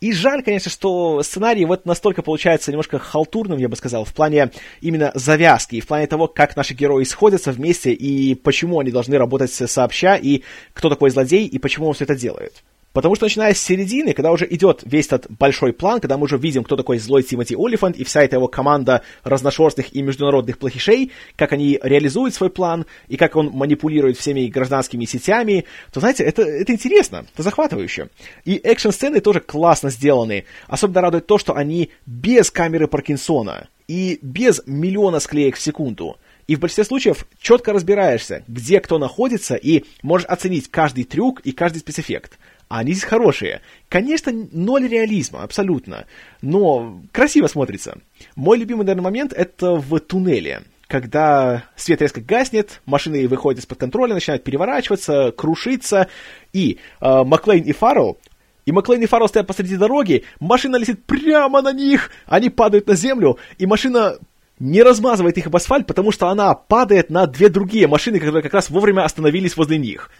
И 0.00 0.12
жаль, 0.12 0.42
конечно, 0.42 0.70
что 0.70 1.22
сценарий 1.22 1.64
вот 1.64 1.86
настолько 1.86 2.20
получается 2.20 2.70
немножко 2.70 2.98
халтурным, 2.98 3.58
я 3.58 3.70
бы 3.70 3.76
сказал, 3.76 4.04
в 4.04 4.12
плане 4.12 4.50
именно 4.82 5.10
завязки, 5.14 5.80
в 5.80 5.86
плане 5.86 6.06
того, 6.06 6.28
как 6.28 6.56
наши 6.56 6.74
герои 6.74 7.04
сходятся 7.04 7.52
вместе 7.52 7.92
и 7.92 8.34
почему 8.34 8.80
они 8.80 8.90
должны 8.90 9.16
работать 9.16 9.50
сообща, 9.50 10.16
и 10.16 10.42
кто 10.74 10.90
такой 10.90 11.08
злодей, 11.08 11.46
и 11.46 11.58
почему 11.58 11.86
он 11.88 11.94
все 11.94 12.04
это 12.04 12.14
делает. 12.14 12.62
Потому 12.94 13.16
что 13.16 13.24
начиная 13.24 13.54
с 13.54 13.60
середины, 13.60 14.12
когда 14.14 14.30
уже 14.30 14.46
идет 14.48 14.82
весь 14.84 15.06
этот 15.06 15.26
большой 15.28 15.72
план, 15.72 15.98
когда 15.98 16.16
мы 16.16 16.24
уже 16.24 16.38
видим, 16.38 16.62
кто 16.62 16.76
такой 16.76 16.98
злой 16.98 17.24
Тимоти 17.24 17.56
Олифант 17.58 17.96
и 17.96 18.04
вся 18.04 18.22
эта 18.22 18.36
его 18.36 18.46
команда 18.46 19.02
разношерстных 19.24 19.94
и 19.96 20.00
международных 20.00 20.58
плохишей, 20.58 21.10
как 21.34 21.52
они 21.52 21.80
реализуют 21.82 22.34
свой 22.34 22.50
план 22.50 22.86
и 23.08 23.16
как 23.16 23.34
он 23.34 23.50
манипулирует 23.50 24.16
всеми 24.16 24.46
гражданскими 24.46 25.06
сетями, 25.06 25.64
то, 25.92 25.98
знаете, 25.98 26.22
это, 26.22 26.42
это 26.42 26.72
интересно, 26.72 27.26
это 27.34 27.42
захватывающе. 27.42 28.10
И 28.44 28.60
экшн-сцены 28.62 29.20
тоже 29.20 29.40
классно 29.40 29.90
сделаны. 29.90 30.44
Особенно 30.68 31.00
радует 31.00 31.26
то, 31.26 31.36
что 31.36 31.56
они 31.56 31.90
без 32.06 32.52
камеры 32.52 32.86
Паркинсона 32.86 33.66
и 33.88 34.20
без 34.22 34.62
миллиона 34.66 35.18
склеек 35.18 35.56
в 35.56 35.60
секунду. 35.60 36.16
И 36.46 36.54
в 36.54 36.60
большинстве 36.60 36.84
случаев 36.84 37.26
четко 37.40 37.72
разбираешься, 37.72 38.44
где 38.46 38.78
кто 38.78 38.98
находится, 38.98 39.56
и 39.56 39.84
можешь 40.02 40.28
оценить 40.28 40.70
каждый 40.70 41.02
трюк 41.02 41.40
и 41.40 41.50
каждый 41.50 41.78
спецэффект 41.78 42.38
а 42.74 42.78
они 42.78 42.90
здесь 42.92 43.04
хорошие. 43.04 43.60
Конечно, 43.88 44.32
ноль 44.50 44.88
реализма, 44.88 45.44
абсолютно, 45.44 46.06
но 46.42 47.00
красиво 47.12 47.46
смотрится. 47.46 47.98
Мой 48.34 48.58
любимый, 48.58 48.82
наверное, 48.82 49.04
момент— 49.04 49.32
это 49.36 49.76
в 49.76 50.00
туннеле, 50.00 50.62
когда 50.88 51.66
свет 51.76 52.02
резко 52.02 52.20
гаснет, 52.20 52.80
машины 52.84 53.28
выходят 53.28 53.60
из-под 53.60 53.78
контроля, 53.78 54.14
начинают 54.14 54.42
переворачиваться, 54.42 55.30
крушиться, 55.30 56.08
и 56.52 56.78
э, 57.00 57.22
Маклейн 57.22 57.62
и 57.62 57.70
Фаррелл 57.70 58.18
и 58.66 58.72
Маклейн 58.72 59.02
и 59.02 59.06
Фаррелл 59.06 59.28
стоят 59.28 59.46
посреди 59.46 59.76
дороги, 59.76 60.24
машина 60.40 60.74
летит 60.74 61.04
прямо 61.04 61.62
на 61.62 61.72
них, 61.72 62.10
они 62.26 62.50
падают 62.50 62.88
на 62.88 62.96
землю, 62.96 63.38
и 63.56 63.66
машина 63.66 64.18
не 64.58 64.82
размазывает 64.82 65.38
их 65.38 65.46
об 65.46 65.54
асфальт, 65.54 65.86
потому 65.86 66.10
что 66.10 66.28
она 66.28 66.54
падает 66.54 67.08
на 67.08 67.26
две 67.26 67.48
другие 67.50 67.86
машины, 67.86 68.18
которые 68.18 68.42
как 68.42 68.54
раз 68.54 68.70
вовремя 68.70 69.04
остановились 69.04 69.56
возле 69.56 69.78
них. 69.78 70.10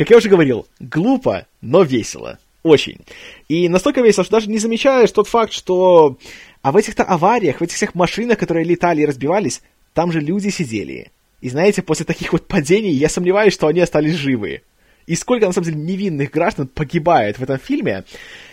Как 0.00 0.08
я 0.08 0.16
уже 0.16 0.30
говорил, 0.30 0.66
глупо, 0.78 1.46
но 1.60 1.82
весело. 1.82 2.38
Очень. 2.62 3.00
И 3.48 3.68
настолько 3.68 4.00
весело, 4.00 4.24
что 4.24 4.36
даже 4.36 4.48
не 4.48 4.56
замечаешь 4.56 5.10
тот 5.10 5.28
факт, 5.28 5.52
что... 5.52 6.16
А 6.62 6.72
в 6.72 6.78
этих-то 6.78 7.04
авариях, 7.04 7.58
в 7.58 7.62
этих 7.62 7.76
всех 7.76 7.94
машинах, 7.94 8.38
которые 8.38 8.64
летали 8.64 9.02
и 9.02 9.04
разбивались, 9.04 9.60
там 9.92 10.10
же 10.10 10.20
люди 10.20 10.48
сидели. 10.48 11.10
И 11.42 11.50
знаете, 11.50 11.82
после 11.82 12.06
таких 12.06 12.32
вот 12.32 12.46
падений 12.46 12.92
я 12.92 13.10
сомневаюсь, 13.10 13.52
что 13.52 13.66
они 13.66 13.80
остались 13.80 14.14
живы. 14.14 14.62
И 15.06 15.14
сколько, 15.16 15.44
на 15.44 15.52
самом 15.52 15.66
деле, 15.66 15.76
невинных 15.76 16.30
граждан 16.30 16.66
погибает 16.66 17.38
в 17.38 17.42
этом 17.42 17.58
фильме, 17.58 18.04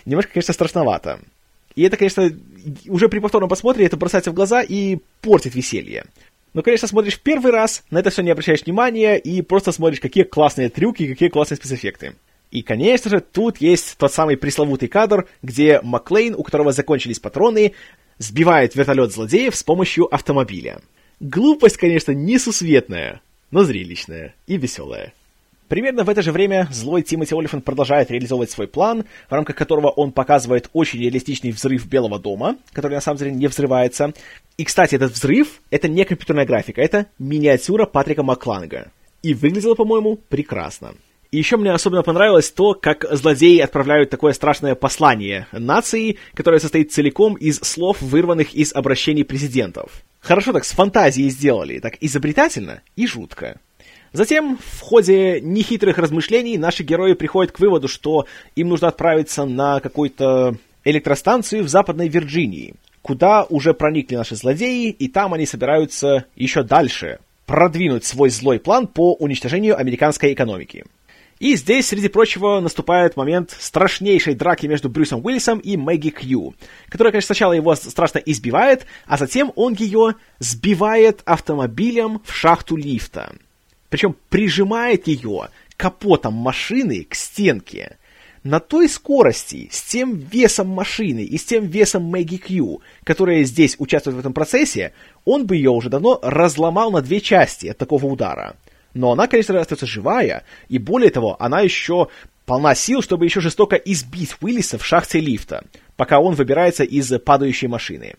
немножко, 0.04 0.34
конечно, 0.34 0.52
страшновато. 0.52 1.18
И 1.74 1.82
это, 1.82 1.96
конечно, 1.96 2.30
уже 2.88 3.08
при 3.08 3.20
повторном 3.20 3.48
просмотре 3.48 3.86
это 3.86 3.96
бросается 3.96 4.32
в 4.32 4.34
глаза 4.34 4.60
и 4.60 4.98
портит 5.22 5.54
веселье. 5.54 6.04
Но, 6.58 6.62
конечно, 6.64 6.88
смотришь 6.88 7.14
в 7.14 7.20
первый 7.20 7.52
раз, 7.52 7.84
на 7.88 7.98
это 8.00 8.10
все 8.10 8.20
не 8.22 8.32
обращаешь 8.32 8.64
внимания 8.64 9.14
и 9.16 9.42
просто 9.42 9.70
смотришь, 9.70 10.00
какие 10.00 10.24
классные 10.24 10.70
трюки, 10.70 11.06
какие 11.06 11.28
классные 11.28 11.56
спецэффекты. 11.56 12.16
И, 12.50 12.62
конечно 12.62 13.12
же, 13.12 13.20
тут 13.20 13.58
есть 13.58 13.96
тот 13.96 14.12
самый 14.12 14.36
пресловутый 14.36 14.88
кадр, 14.88 15.28
где 15.40 15.80
Маклейн, 15.84 16.34
у 16.36 16.42
которого 16.42 16.72
закончились 16.72 17.20
патроны, 17.20 17.74
сбивает 18.18 18.74
вертолет 18.74 19.12
злодеев 19.12 19.54
с 19.54 19.62
помощью 19.62 20.12
автомобиля. 20.12 20.80
Глупость, 21.20 21.76
конечно, 21.76 22.10
несусветная, 22.10 23.20
но 23.52 23.62
зрелищная 23.62 24.34
и 24.48 24.56
веселая. 24.56 25.12
Примерно 25.68 26.04
в 26.04 26.08
это 26.08 26.22
же 26.22 26.32
время 26.32 26.66
злой 26.72 27.02
Тимоти 27.02 27.34
Олифант 27.34 27.64
продолжает 27.64 28.10
реализовывать 28.10 28.50
свой 28.50 28.66
план, 28.66 29.04
в 29.28 29.32
рамках 29.32 29.54
которого 29.54 29.88
он 29.88 30.12
показывает 30.12 30.70
очень 30.72 31.00
реалистичный 31.00 31.50
взрыв 31.50 31.86
Белого 31.86 32.18
дома, 32.18 32.56
который 32.72 32.94
на 32.94 33.00
самом 33.02 33.18
деле 33.18 33.32
не 33.32 33.46
взрывается. 33.48 34.12
И, 34.56 34.64
кстати, 34.64 34.94
этот 34.94 35.12
взрыв— 35.12 35.60
это 35.70 35.88
не 35.88 36.04
компьютерная 36.04 36.46
графика, 36.46 36.80
это 36.80 37.06
миниатюра 37.18 37.84
Патрика 37.84 38.22
Макланга. 38.22 38.90
И 39.22 39.34
выглядело, 39.34 39.74
по-моему, 39.74 40.16
прекрасно. 40.16 40.94
И 41.30 41.36
еще 41.36 41.58
мне 41.58 41.72
особенно 41.72 42.02
понравилось 42.02 42.50
то, 42.50 42.72
как 42.72 43.04
злодеи 43.10 43.58
отправляют 43.58 44.08
такое 44.08 44.32
страшное 44.32 44.74
послание 44.74 45.46
нации, 45.52 46.16
которое 46.32 46.60
состоит 46.60 46.92
целиком 46.92 47.34
из 47.34 47.58
слов, 47.58 48.00
вырванных 48.00 48.54
из 48.54 48.72
обращений 48.72 49.24
президентов. 49.24 50.02
Хорошо 50.20 50.54
так 50.54 50.64
с 50.64 50.72
фантазией 50.72 51.28
сделали, 51.28 51.80
так 51.80 51.98
изобретательно 52.00 52.80
и 52.96 53.06
жутко. 53.06 53.60
Затем, 54.12 54.58
в 54.58 54.80
ходе 54.80 55.40
нехитрых 55.40 55.98
размышлений, 55.98 56.56
наши 56.56 56.82
герои 56.82 57.12
приходят 57.12 57.52
к 57.52 57.60
выводу, 57.60 57.88
что 57.88 58.26
им 58.56 58.68
нужно 58.68 58.88
отправиться 58.88 59.44
на 59.44 59.80
какую-то 59.80 60.56
электростанцию 60.84 61.64
в 61.64 61.68
Западной 61.68 62.08
Вирджинии, 62.08 62.74
куда 63.02 63.44
уже 63.44 63.74
проникли 63.74 64.16
наши 64.16 64.34
злодеи, 64.34 64.90
и 64.90 65.08
там 65.08 65.34
они 65.34 65.44
собираются 65.44 66.24
еще 66.36 66.62
дальше 66.62 67.18
продвинуть 67.46 68.04
свой 68.04 68.30
злой 68.30 68.58
план 68.58 68.86
по 68.86 69.14
уничтожению 69.14 69.78
американской 69.78 70.32
экономики. 70.32 70.84
И 71.38 71.54
здесь, 71.54 71.86
среди 71.86 72.08
прочего, 72.08 72.58
наступает 72.58 73.16
момент 73.16 73.56
страшнейшей 73.58 74.34
драки 74.34 74.66
между 74.66 74.88
Брюсом 74.88 75.24
Уиллисом 75.24 75.60
и 75.60 75.76
Мэгги 75.76 76.10
Кью, 76.10 76.54
которая, 76.88 77.12
конечно, 77.12 77.28
сначала 77.28 77.52
его 77.52 77.74
страшно 77.76 78.18
избивает, 78.18 78.86
а 79.06 79.16
затем 79.16 79.52
он 79.54 79.74
ее 79.74 80.16
сбивает 80.40 81.22
автомобилем 81.26 82.20
в 82.24 82.32
шахту 82.34 82.74
лифта– 82.74 83.32
причем 83.90 84.16
прижимает 84.28 85.06
ее 85.06 85.48
капотом 85.76 86.34
машины 86.34 87.06
к 87.08 87.14
стенке. 87.14 87.96
На 88.44 88.60
той 88.60 88.88
скорости, 88.88 89.68
с 89.70 89.82
тем 89.82 90.16
весом 90.16 90.68
машины 90.68 91.24
и 91.24 91.36
с 91.36 91.44
тем 91.44 91.66
весом 91.66 92.04
Мэгги 92.04 92.36
Кью, 92.36 92.82
которая 93.04 93.42
здесь 93.44 93.76
участвует 93.78 94.16
в 94.16 94.20
этом 94.20 94.32
процессе, 94.32 94.92
он 95.24 95.46
бы 95.46 95.56
ее 95.56 95.70
уже 95.70 95.90
давно 95.90 96.18
разломал 96.22 96.90
на 96.90 97.02
две 97.02 97.20
части 97.20 97.66
от 97.66 97.78
такого 97.78 98.06
удара. 98.06 98.56
Но 98.94 99.12
она, 99.12 99.26
конечно, 99.26 99.58
остается 99.58 99.86
живая, 99.86 100.44
и 100.68 100.78
более 100.78 101.10
того, 101.10 101.36
она 101.40 101.60
еще 101.60 102.08
полна 102.46 102.74
сил, 102.74 103.02
чтобы 103.02 103.26
еще 103.26 103.40
жестоко 103.40 103.76
избить 103.76 104.36
Уиллиса 104.40 104.78
в 104.78 104.86
шахте 104.86 105.20
лифта, 105.20 105.64
пока 105.96 106.18
он 106.18 106.34
выбирается 106.34 106.84
из 106.84 107.12
падающей 107.20 107.68
машины. 107.68 108.14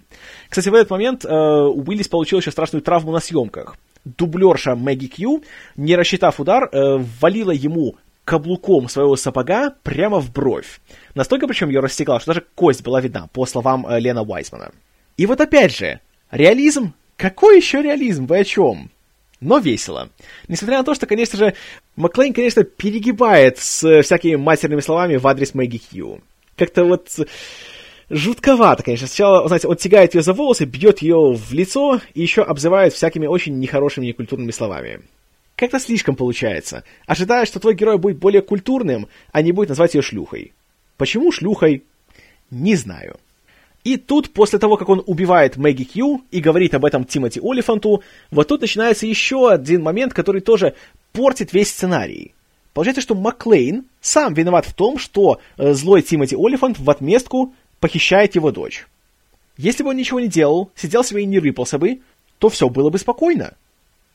Кстати, 0.49 0.69
в 0.69 0.73
этот 0.75 0.91
момент 0.91 1.25
э, 1.25 1.29
Уиллис 1.29 2.07
получил 2.07 2.39
еще 2.39 2.51
страшную 2.51 2.83
травму 2.83 3.11
на 3.11 3.19
съемках 3.19 3.77
дублерша 4.05 4.75
Мэгги 4.75 5.07
Кью, 5.07 5.43
не 5.75 5.95
рассчитав 5.95 6.39
удар, 6.39 6.69
э, 6.71 6.97
валила 7.21 7.51
ему 7.51 7.95
каблуком 8.25 8.89
своего 8.89 9.15
сапога 9.15 9.73
прямо 9.83 10.19
в 10.19 10.31
бровь. 10.31 10.81
Настолько 11.15 11.47
причем 11.47 11.69
ее 11.69 11.79
растекла, 11.79 12.19
что 12.19 12.33
даже 12.33 12.45
кость 12.55 12.83
была 12.83 13.01
видна, 13.01 13.27
по 13.33 13.45
словам 13.45 13.87
э, 13.87 13.99
Лена 13.99 14.21
Уайсмана. 14.21 14.71
И 15.17 15.25
вот 15.25 15.41
опять 15.41 15.75
же, 15.75 15.99
реализм? 16.31 16.93
Какой 17.17 17.57
еще 17.57 17.81
реализм? 17.81 18.25
Вы 18.27 18.39
о 18.39 18.43
чем? 18.43 18.91
Но 19.41 19.57
весело. 19.57 20.09
Несмотря 20.47 20.77
на 20.77 20.83
то, 20.83 20.93
что, 20.93 21.07
конечно 21.07 21.39
же, 21.39 21.53
Маклейн, 21.95 22.33
конечно, 22.33 22.63
перегибает 22.63 23.57
с 23.57 24.03
всякими 24.03 24.35
матерными 24.35 24.81
словами 24.81 25.15
в 25.15 25.27
адрес 25.27 25.53
Мэгги 25.53 25.77
Кью. 25.77 26.21
Как-то 26.55 26.83
вот 26.83 27.09
жутковато, 28.09 28.83
конечно. 28.83 29.07
Сначала, 29.07 29.47
знаете, 29.47 29.67
он 29.67 29.75
тягает 29.75 30.15
ее 30.15 30.21
за 30.21 30.33
волосы, 30.33 30.65
бьет 30.65 30.99
ее 30.99 31.33
в 31.33 31.51
лицо 31.53 32.01
и 32.13 32.21
еще 32.21 32.41
обзывает 32.41 32.93
всякими 32.93 33.27
очень 33.27 33.59
нехорошими 33.59 34.07
некультурными 34.07 34.51
словами. 34.51 35.01
Как-то 35.55 35.79
слишком 35.79 36.15
получается. 36.15 36.83
Ожидая, 37.05 37.45
что 37.45 37.59
твой 37.59 37.75
герой 37.75 37.97
будет 37.97 38.17
более 38.17 38.41
культурным, 38.41 39.07
а 39.31 39.41
не 39.41 39.51
будет 39.51 39.69
назвать 39.69 39.93
ее 39.93 40.01
шлюхой. 40.01 40.53
Почему 40.97 41.31
шлюхой? 41.31 41.83
Не 42.49 42.75
знаю. 42.75 43.17
И 43.83 43.97
тут, 43.97 44.31
после 44.31 44.59
того, 44.59 44.77
как 44.77 44.89
он 44.89 45.03
убивает 45.05 45.57
Мэгги 45.57 45.83
Кью 45.83 46.21
и 46.31 46.41
говорит 46.41 46.73
об 46.73 46.85
этом 46.85 47.05
Тимоти 47.05 47.39
Олифанту, 47.41 48.03
вот 48.31 48.47
тут 48.47 48.61
начинается 48.61 49.05
еще 49.05 49.49
один 49.49 49.81
момент, 49.83 50.13
который 50.13 50.41
тоже 50.41 50.75
портит 51.13 51.53
весь 51.53 51.69
сценарий. 51.69 52.33
Получается, 52.73 53.01
что 53.01 53.15
Маклейн 53.15 53.85
сам 53.99 54.33
виноват 54.33 54.65
в 54.65 54.73
том, 54.73 54.97
что 54.97 55.39
э, 55.57 55.73
злой 55.73 56.01
Тимоти 56.01 56.35
Олифант 56.35 56.79
в 56.79 56.89
отместку 56.89 57.53
похищает 57.79 58.35
его 58.35 58.51
дочь. 58.51 58.87
Если 59.57 59.83
бы 59.83 59.89
он 59.89 59.97
ничего 59.97 60.19
не 60.19 60.27
делал, 60.27 60.71
сидел 60.75 61.03
себе 61.03 61.23
и 61.23 61.25
не 61.25 61.39
рыпался 61.39 61.77
бы, 61.77 61.99
то 62.37 62.49
все 62.49 62.69
было 62.69 62.89
бы 62.89 62.97
спокойно. 62.97 63.53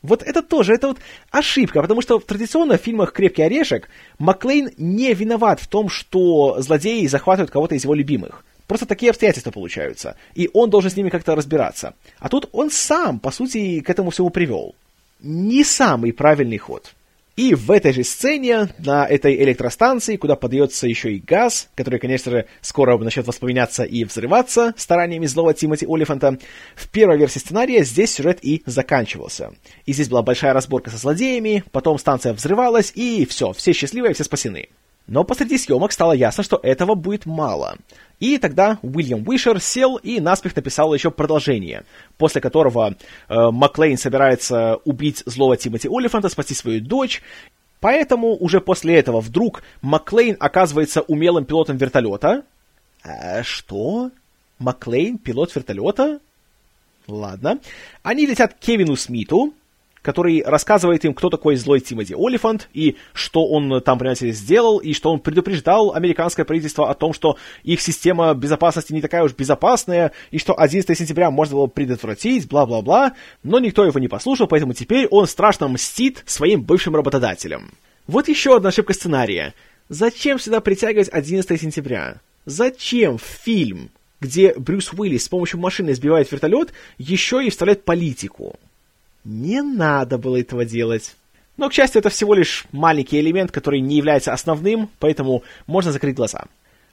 Вот 0.03 0.23
это 0.23 0.43
тоже, 0.43 0.75
это 0.75 0.89
вот 0.89 0.99
ошибка, 1.31 1.81
потому 1.81 2.03
что 2.03 2.19
традиционно 2.19 2.77
в 2.77 2.83
фильмах 2.83 3.13
«Крепкий 3.13 3.43
орешек» 3.43 3.89
Маклейн 4.19 4.71
не 4.77 5.15
виноват 5.15 5.61
в 5.61 5.67
том, 5.67 5.89
что 5.89 6.61
злодеи 6.61 7.07
захватывают 7.07 7.51
кого-то 7.51 7.75
из 7.75 7.85
его 7.85 7.95
любимых. 7.95 8.45
Просто 8.67 8.87
такие 8.87 9.11
обстоятельства 9.11 9.51
получаются, 9.51 10.17
и 10.35 10.51
он 10.53 10.71
должен 10.71 10.91
с 10.91 10.97
ними 10.97 11.11
как-то 11.11 11.35
разбираться. 11.35 11.95
А 12.19 12.29
тут 12.29 12.49
он 12.53 12.71
сам, 12.71 13.19
по 13.19 13.31
сути, 13.31 13.81
к 13.81 13.89
этому 13.89 14.11
всему 14.11 14.31
привел. 14.31 14.75
Не 15.21 15.65
самый 15.65 16.13
правильный 16.13 16.59
ход. 16.59 16.95
И 17.37 17.55
в 17.55 17.73
этой 17.73 17.93
же 17.93 18.05
сцене, 18.05 18.69
на 18.79 19.07
этой 19.07 19.35
электростанции, 19.43 20.17
куда 20.17 20.37
подается 20.37 20.87
еще 20.87 21.15
и 21.15 21.19
газ, 21.19 21.69
который, 21.75 21.99
конечно 21.99 22.31
же, 22.31 22.47
скоро 22.61 22.97
начнет 22.97 23.27
воспламеняться 23.27 23.83
и 23.83 24.05
взрываться 24.05 24.73
стараниями 24.77 25.27
злого 25.27 25.53
Тимоти 25.53 25.85
Олифанта, 25.89 26.39
в 26.77 26.89
первой 26.89 27.19
версии 27.19 27.41
сценария 27.41 27.83
здесь 27.83 28.15
сюжет 28.15 28.39
и 28.43 28.63
заканчивался. 28.67 29.53
И 29.85 29.93
здесь 29.93 30.09
была 30.09 30.23
большая 30.23 30.53
разборка 30.53 30.91
со 30.91 30.97
злодеями, 30.97 31.65
потом 31.73 31.99
станция 31.99 32.35
взрывалась, 32.35 32.93
и 32.95 33.27
все, 33.27 33.53
все 33.53 33.73
счастливы, 33.73 34.13
все 34.13 34.23
спасены. 34.23 34.69
Но 35.07 35.25
посреди 35.25 35.59
съемок 35.59 35.93
стало 35.93 36.13
ясно, 36.13 36.43
что 36.43 36.59
этого 36.63 36.95
будет 36.95 37.27
мало. 37.27 37.77
И 38.21 38.39
тогда 38.39 38.79
Уильям 38.83 39.27
Уишер 39.29 39.61
сел 39.61 39.97
и 39.97 40.19
наспех 40.19 40.57
написал 40.57 40.95
еще 40.95 41.11
продолжение, 41.11 41.85
после 42.17 42.41
которого 42.41 42.95
э, 43.29 43.51
Маклейн 43.51 43.99
собирается 43.99 44.77
убить 44.85 45.23
злого 45.27 45.57
Тимоти 45.57 45.89
Олифанта, 45.89 46.29
спасти 46.29 46.55
свою 46.55 46.81
дочь, 46.81 47.23
Поэтому 47.85 48.35
уже 48.37 48.63
после 48.63 48.95
этого 48.95 49.21
вдруг 49.21 49.63
Маклейн 49.83 50.39
оказывается 50.41 51.03
умелым 51.03 51.45
пилотом 51.45 51.77
вертолета. 51.77 52.43
А, 53.03 53.43
что? 53.43 54.11
Маклейн 54.59 55.19
пилот 55.19 55.55
вертолета? 55.55 56.19
Ладно. 57.07 57.61
Они 58.03 58.25
летят 58.25 58.55
к 58.55 58.59
Кевину 58.59 58.97
Смиту, 58.97 59.53
который 60.05 60.43
рассказывает 60.45 61.05
им, 61.07 61.15
кто 61.15 61.31
такой 61.31 61.57
злой 61.57 61.81
Тимоти 61.81 62.15
Олифант, 62.15 62.69
и 62.75 62.97
что 63.15 63.47
он 63.47 63.81
там, 63.81 63.99
понимаете, 63.99 64.33
сделал, 64.33 64.79
и 64.79 64.93
что 64.93 65.11
он 65.11 65.19
предупреждал 65.19 65.95
американское 65.95 66.45
правительство 66.45 66.91
о 66.91 66.95
том, 66.95 67.15
что 67.15 67.39
их 67.63 67.81
система 67.81 68.35
безопасности 68.35 68.93
не 68.93 69.01
такая 69.01 69.25
уж 69.25 69.33
безопасная, 69.33 70.13
и 70.31 70.39
что 70.39 70.61
11 70.61 70.97
сентября 70.97 71.31
можно 71.31 71.57
было 71.57 71.67
предотвратить, 71.69 72.47
бла-бла-бла, 72.49 73.15
но 73.43 73.59
никто 73.59 73.83
его 73.85 73.99
не 73.99 74.09
послушал, 74.09 74.47
поэтому 74.47 74.75
теперь 74.75 75.07
он 75.07 75.27
страшно 75.27 75.69
мстит 75.69 76.23
своим 76.27 76.63
бывшим 76.63 76.95
работодателям. 76.95 77.73
Вот 78.07 78.29
еще 78.29 78.57
одна 78.57 78.69
ошибка 78.69 78.93
сценария. 78.93 79.55
Зачем 79.89 80.39
сюда 80.39 80.61
притягивать 80.61 81.09
11 81.11 81.59
сентября? 81.59 82.21
Зачем 82.45 83.17
в 83.17 83.23
фильм, 83.23 83.89
где 84.21 84.53
Брюс 84.53 84.93
Уиллис 84.93 85.25
с 85.25 85.29
помощью 85.31 85.61
машины 85.61 85.95
сбивает 85.95 86.31
вертолет, 86.31 86.75
еще 86.99 87.43
и 87.43 87.49
вставляет 87.49 87.87
политику? 87.87 88.59
Не 89.25 89.63
надо 89.63 90.19
было 90.19 90.41
этого 90.41 90.65
делать. 90.65 91.17
Но, 91.57 91.69
к 91.69 91.73
счастью, 91.73 92.01
это 92.01 92.11
всего 92.11 92.35
лишь 92.35 92.67
маленький 92.73 93.21
элемент, 93.21 93.51
который 93.51 93.81
не 93.81 93.97
является 93.97 94.33
основным, 94.33 94.91
поэтому 94.99 95.43
можно 95.67 95.93
закрыть 95.93 96.17
глаза. 96.17 96.45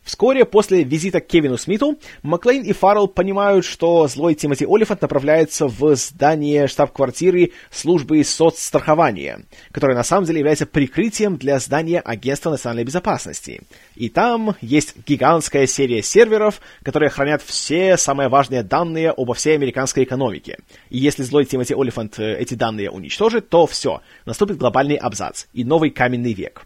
Вскоре 0.04 0.46
после 0.46 0.84
визита 0.84 1.22
к 1.22 1.28
Кевину 1.28 1.58
Смиту, 1.58 2.00
Маклейн 2.24 2.64
и 2.64 2.74
Фаррелл 2.74 3.08
понимают, 3.08 3.66
что 3.66 4.08
злой 4.08 4.34
Тимоти 4.34 4.66
Олифант 4.66 5.02
направляется 5.04 5.68
в 5.68 5.96
здание 5.96 6.68
штаб-квартиры 6.68 7.52
службы 7.70 8.24
соцстрахования, 8.24 9.42
которое 9.72 9.96
на 9.96 10.04
самом 10.04 10.26
деле 10.26 10.40
является 10.40 10.66
прикрытием 10.66 11.38
для 11.38 11.60
здания 11.60 12.00
Агентства 12.00 12.50
национальной 12.50 12.84
безопасности. 12.84 13.62
И 13.96 14.10
там 14.10 14.56
есть 14.60 14.96
гигантская 15.06 15.68
серия 15.68 16.02
серверов, 16.02 16.62
которые 16.82 17.12
хранят 17.12 17.44
все 17.44 17.96
самые 17.96 18.28
важные 18.28 18.64
данные 18.64 19.12
обо 19.12 19.36
всей 19.36 19.54
американской 19.54 20.04
экономике. 20.04 20.58
И 20.90 20.98
если 20.98 21.22
злой 21.22 21.46
Тимоти 21.46 21.76
Олифант 21.76 22.18
э, 22.18 22.38
эти 22.40 22.56
данные 22.56 22.90
уничтожит, 22.90 23.50
то 23.50 23.68
все, 23.68 24.02
наступит 24.26 24.58
глобальный 24.58 24.96
абзац 24.96 25.46
и 25.54 25.64
новый 25.64 25.92
каменный 25.92 26.34
век. 26.34 26.64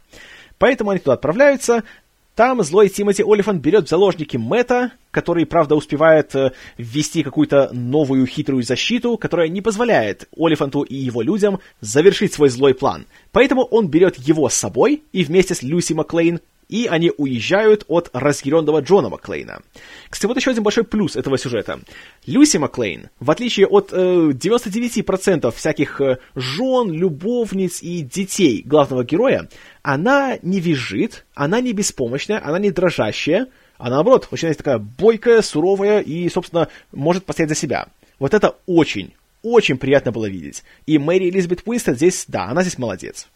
Поэтому 0.57 0.91
они 0.91 0.99
туда 0.99 1.13
отправляются, 1.13 1.83
там 2.35 2.61
злой 2.63 2.89
Тимоти 2.89 3.23
Олифант 3.23 3.61
берет 3.61 3.85
в 3.85 3.89
заложники 3.89 4.35
Мэтта, 4.35 4.91
который, 5.11 5.45
правда, 5.45 5.75
успевает 5.75 6.35
э, 6.35 6.51
ввести 6.77 7.23
какую-то 7.23 7.69
новую 7.71 8.27
хитрую 8.27 8.61
защиту, 8.61 9.17
которая 9.17 9.47
не 9.47 9.61
позволяет 9.61 10.27
Олифанту 10.37 10.81
и 10.81 10.95
его 10.95 11.21
людям 11.21 11.59
завершить 11.79 12.33
свой 12.33 12.49
злой 12.49 12.73
план. 12.73 13.05
Поэтому 13.31 13.63
он 13.63 13.87
берет 13.87 14.17
его 14.17 14.49
с 14.49 14.53
собой 14.53 15.03
и 15.13 15.23
вместе 15.23 15.55
с 15.55 15.63
Люси 15.63 15.93
Маклейн 15.93 16.41
и 16.69 16.87
они 16.87 17.11
уезжают 17.17 17.85
от 17.87 18.09
разъяренного 18.13 18.81
Джона 18.81 19.09
Маклейна. 19.09 19.61
Кстати, 20.09 20.27
вот 20.27 20.37
еще 20.37 20.51
один 20.51 20.63
большой 20.63 20.83
плюс 20.83 21.15
этого 21.15 21.37
сюжета. 21.37 21.79
Люси 22.25 22.57
Маклейн, 22.57 23.09
в 23.19 23.31
отличие 23.31 23.67
от 23.67 23.89
э, 23.91 24.31
99% 24.31 25.51
всяких 25.51 26.01
э, 26.01 26.17
жен, 26.35 26.91
любовниц 26.91 27.81
и 27.81 28.01
детей 28.01 28.63
главного 28.65 29.03
героя, 29.03 29.49
она 29.81 30.37
не 30.41 30.59
визжит, 30.59 31.25
она 31.35 31.61
не 31.61 31.73
беспомощная, 31.73 32.41
она 32.43 32.59
не 32.59 32.71
дрожащая, 32.71 33.47
а 33.77 33.89
наоборот, 33.89 34.27
очень 34.31 34.53
такая 34.53 34.77
бойкая, 34.77 35.41
суровая 35.41 35.99
и, 35.99 36.29
собственно, 36.29 36.69
может 36.91 37.25
постоять 37.25 37.49
за 37.49 37.55
себя. 37.55 37.87
Вот 38.19 38.33
это 38.33 38.55
очень, 38.65 39.13
очень 39.43 39.77
приятно 39.77 40.11
было 40.11 40.27
видеть. 40.27 40.63
И 40.85 40.97
Мэри 40.97 41.29
Элизабет 41.29 41.61
Уинстон 41.65 41.95
здесь, 41.95 42.25
да, 42.27 42.45
она 42.45 42.61
здесь 42.61 42.77
молодец. 42.77 43.27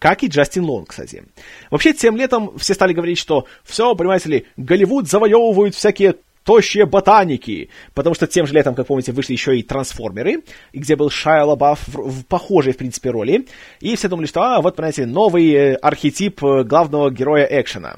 Как 0.00 0.22
и 0.22 0.28
Джастин 0.28 0.64
Лонг, 0.64 0.88
кстати. 0.88 1.24
Вообще, 1.70 1.92
тем 1.92 2.16
летом 2.16 2.56
все 2.58 2.72
стали 2.72 2.94
говорить, 2.94 3.18
что 3.18 3.46
все, 3.64 3.94
понимаете 3.94 4.30
ли, 4.30 4.46
Голливуд 4.56 5.06
завоевывают 5.06 5.74
всякие 5.74 6.16
тощие 6.42 6.86
ботаники, 6.86 7.68
потому 7.92 8.14
что 8.14 8.26
тем 8.26 8.46
же 8.46 8.54
летом, 8.54 8.74
как 8.74 8.86
помните, 8.86 9.12
вышли 9.12 9.34
еще 9.34 9.58
и 9.58 9.62
«Трансформеры», 9.62 10.42
где 10.72 10.96
был 10.96 11.10
Шайа 11.10 11.44
Лабаф 11.44 11.86
в, 11.86 12.10
в 12.10 12.24
похожей, 12.24 12.72
в 12.72 12.78
принципе, 12.78 13.10
роли, 13.10 13.46
и 13.80 13.94
все 13.94 14.08
думали, 14.08 14.24
что, 14.24 14.40
а, 14.40 14.62
вот, 14.62 14.74
понимаете, 14.74 15.04
новый 15.04 15.52
э, 15.52 15.74
архетип 15.74 16.42
э, 16.42 16.64
главного 16.64 17.10
героя 17.10 17.44
экшена. 17.44 17.96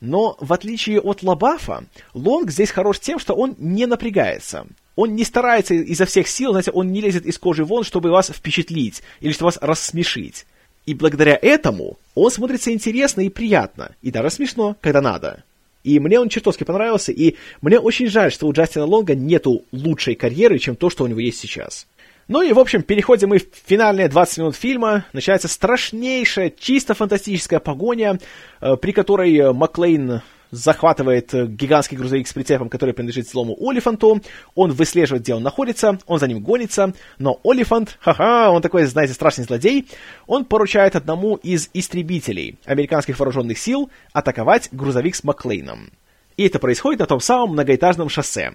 Но, 0.00 0.36
в 0.40 0.52
отличие 0.52 1.00
от 1.00 1.22
Лабафа, 1.22 1.84
Лонг 2.14 2.50
здесь 2.50 2.72
хорош 2.72 2.98
тем, 2.98 3.20
что 3.20 3.34
он 3.34 3.54
не 3.58 3.86
напрягается. 3.86 4.66
Он 4.96 5.14
не 5.14 5.22
старается 5.22 5.74
изо 5.74 6.04
всех 6.04 6.26
сил, 6.26 6.50
знаете, 6.50 6.72
он 6.72 6.90
не 6.90 7.00
лезет 7.00 7.24
из 7.26 7.38
кожи 7.38 7.64
вон, 7.64 7.84
чтобы 7.84 8.10
вас 8.10 8.28
впечатлить 8.28 9.02
или 9.20 9.32
чтобы 9.32 9.46
вас 9.46 9.58
рассмешить. 9.60 10.46
И 10.86 10.94
благодаря 10.94 11.38
этому 11.40 11.98
он 12.14 12.30
смотрится 12.30 12.72
интересно 12.72 13.22
и 13.22 13.30
приятно, 13.30 13.94
и 14.02 14.10
даже 14.10 14.30
смешно, 14.30 14.76
когда 14.80 15.00
надо. 15.00 15.44
И 15.82 15.98
мне 16.00 16.18
он 16.18 16.28
чертовски 16.28 16.64
понравился, 16.64 17.12
и 17.12 17.36
мне 17.60 17.78
очень 17.78 18.08
жаль, 18.08 18.32
что 18.32 18.46
у 18.46 18.52
Джастина 18.52 18.86
Лонга 18.86 19.14
нету 19.14 19.64
лучшей 19.70 20.14
карьеры, 20.14 20.58
чем 20.58 20.76
то, 20.76 20.88
что 20.88 21.04
у 21.04 21.06
него 21.06 21.20
есть 21.20 21.38
сейчас. 21.38 21.86
Ну 22.26 22.40
и, 22.40 22.52
в 22.54 22.58
общем, 22.58 22.82
переходим 22.82 23.30
мы 23.30 23.38
в 23.38 23.46
финальные 23.66 24.08
20 24.08 24.38
минут 24.38 24.56
фильма. 24.56 25.04
Начинается 25.12 25.46
страшнейшая, 25.46 26.50
чисто 26.58 26.94
фантастическая 26.94 27.60
погоня, 27.60 28.18
э, 28.62 28.76
при 28.76 28.92
которой 28.92 29.52
Маклейн 29.52 30.22
захватывает 30.54 31.34
э, 31.34 31.46
гигантский 31.46 31.96
грузовик 31.96 32.28
с 32.28 32.32
прицепом, 32.32 32.68
который 32.68 32.94
принадлежит 32.94 33.28
злому 33.28 33.56
Олифанту, 33.60 34.22
он 34.54 34.72
выслеживает, 34.72 35.22
где 35.22 35.34
он 35.34 35.42
находится, 35.42 35.98
он 36.06 36.18
за 36.18 36.28
ним 36.28 36.40
гонится, 36.40 36.92
но 37.18 37.40
Олифант, 37.44 37.98
ха-ха, 38.00 38.50
он 38.50 38.62
такой, 38.62 38.84
знаете, 38.84 39.14
страшный 39.14 39.44
злодей, 39.44 39.88
он 40.26 40.44
поручает 40.44 40.96
одному 40.96 41.36
из 41.36 41.68
истребителей 41.74 42.58
американских 42.64 43.18
вооруженных 43.18 43.58
сил 43.58 43.90
атаковать 44.12 44.68
грузовик 44.72 45.14
с 45.14 45.24
Маклейном. 45.24 45.90
И 46.36 46.46
это 46.46 46.58
происходит 46.58 47.00
на 47.00 47.06
том 47.06 47.20
самом 47.20 47.50
многоэтажном 47.50 48.08
шоссе. 48.08 48.54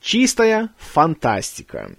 Чистая 0.00 0.70
фантастика. 0.78 1.92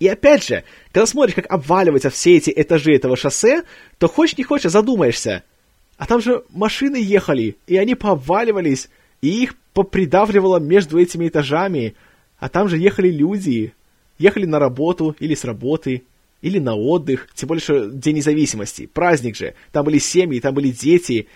И 0.00 0.08
опять 0.08 0.44
же, 0.44 0.64
когда 0.92 1.06
смотришь, 1.06 1.34
как 1.34 1.50
обваливаются 1.50 2.10
все 2.10 2.36
эти 2.36 2.52
этажи 2.54 2.94
этого 2.94 3.16
шоссе, 3.16 3.62
то 3.98 4.08
хочешь 4.08 4.36
не 4.36 4.44
хочешь, 4.44 4.72
задумаешься– 4.72 5.42
а 5.96 6.06
там 6.06 6.20
же 6.20 6.44
машины 6.50 6.96
ехали, 6.96 7.56
и 7.66 7.76
они 7.76 7.94
пообваливались, 7.94 8.88
и 9.22 9.42
их 9.42 9.54
попридавливало 9.72 10.58
между 10.58 10.98
этими 10.98 11.28
этажами. 11.28 11.94
А 12.38 12.48
там 12.48 12.68
же 12.68 12.78
ехали 12.78 13.10
люди. 13.10 13.72
Ехали 14.18 14.46
на 14.46 14.58
работу 14.58 15.16
или 15.18 15.34
с 15.34 15.44
работы, 15.44 16.04
или 16.40 16.58
на 16.58 16.74
отдых, 16.74 17.28
тем 17.34 17.48
более, 17.48 17.62
что 17.62 17.86
День 17.90 18.16
независимости, 18.16 18.86
праздник 18.86 19.34
же. 19.34 19.54
Там 19.72 19.84
были 19.84 19.98
семьи, 19.98 20.40
там 20.40 20.54
были 20.54 20.70
дети, 20.70 21.26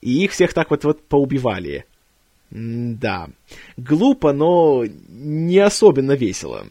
и 0.00 0.24
их 0.24 0.32
всех 0.32 0.52
так 0.52 0.70
вот, 0.70 0.84
вот 0.84 1.02
поубивали. 1.02 1.84
М 2.50 2.98
да, 2.98 3.28
глупо, 3.76 4.32
но 4.32 4.84
не 5.08 5.58
особенно 5.58 6.12
весело. 6.12 6.66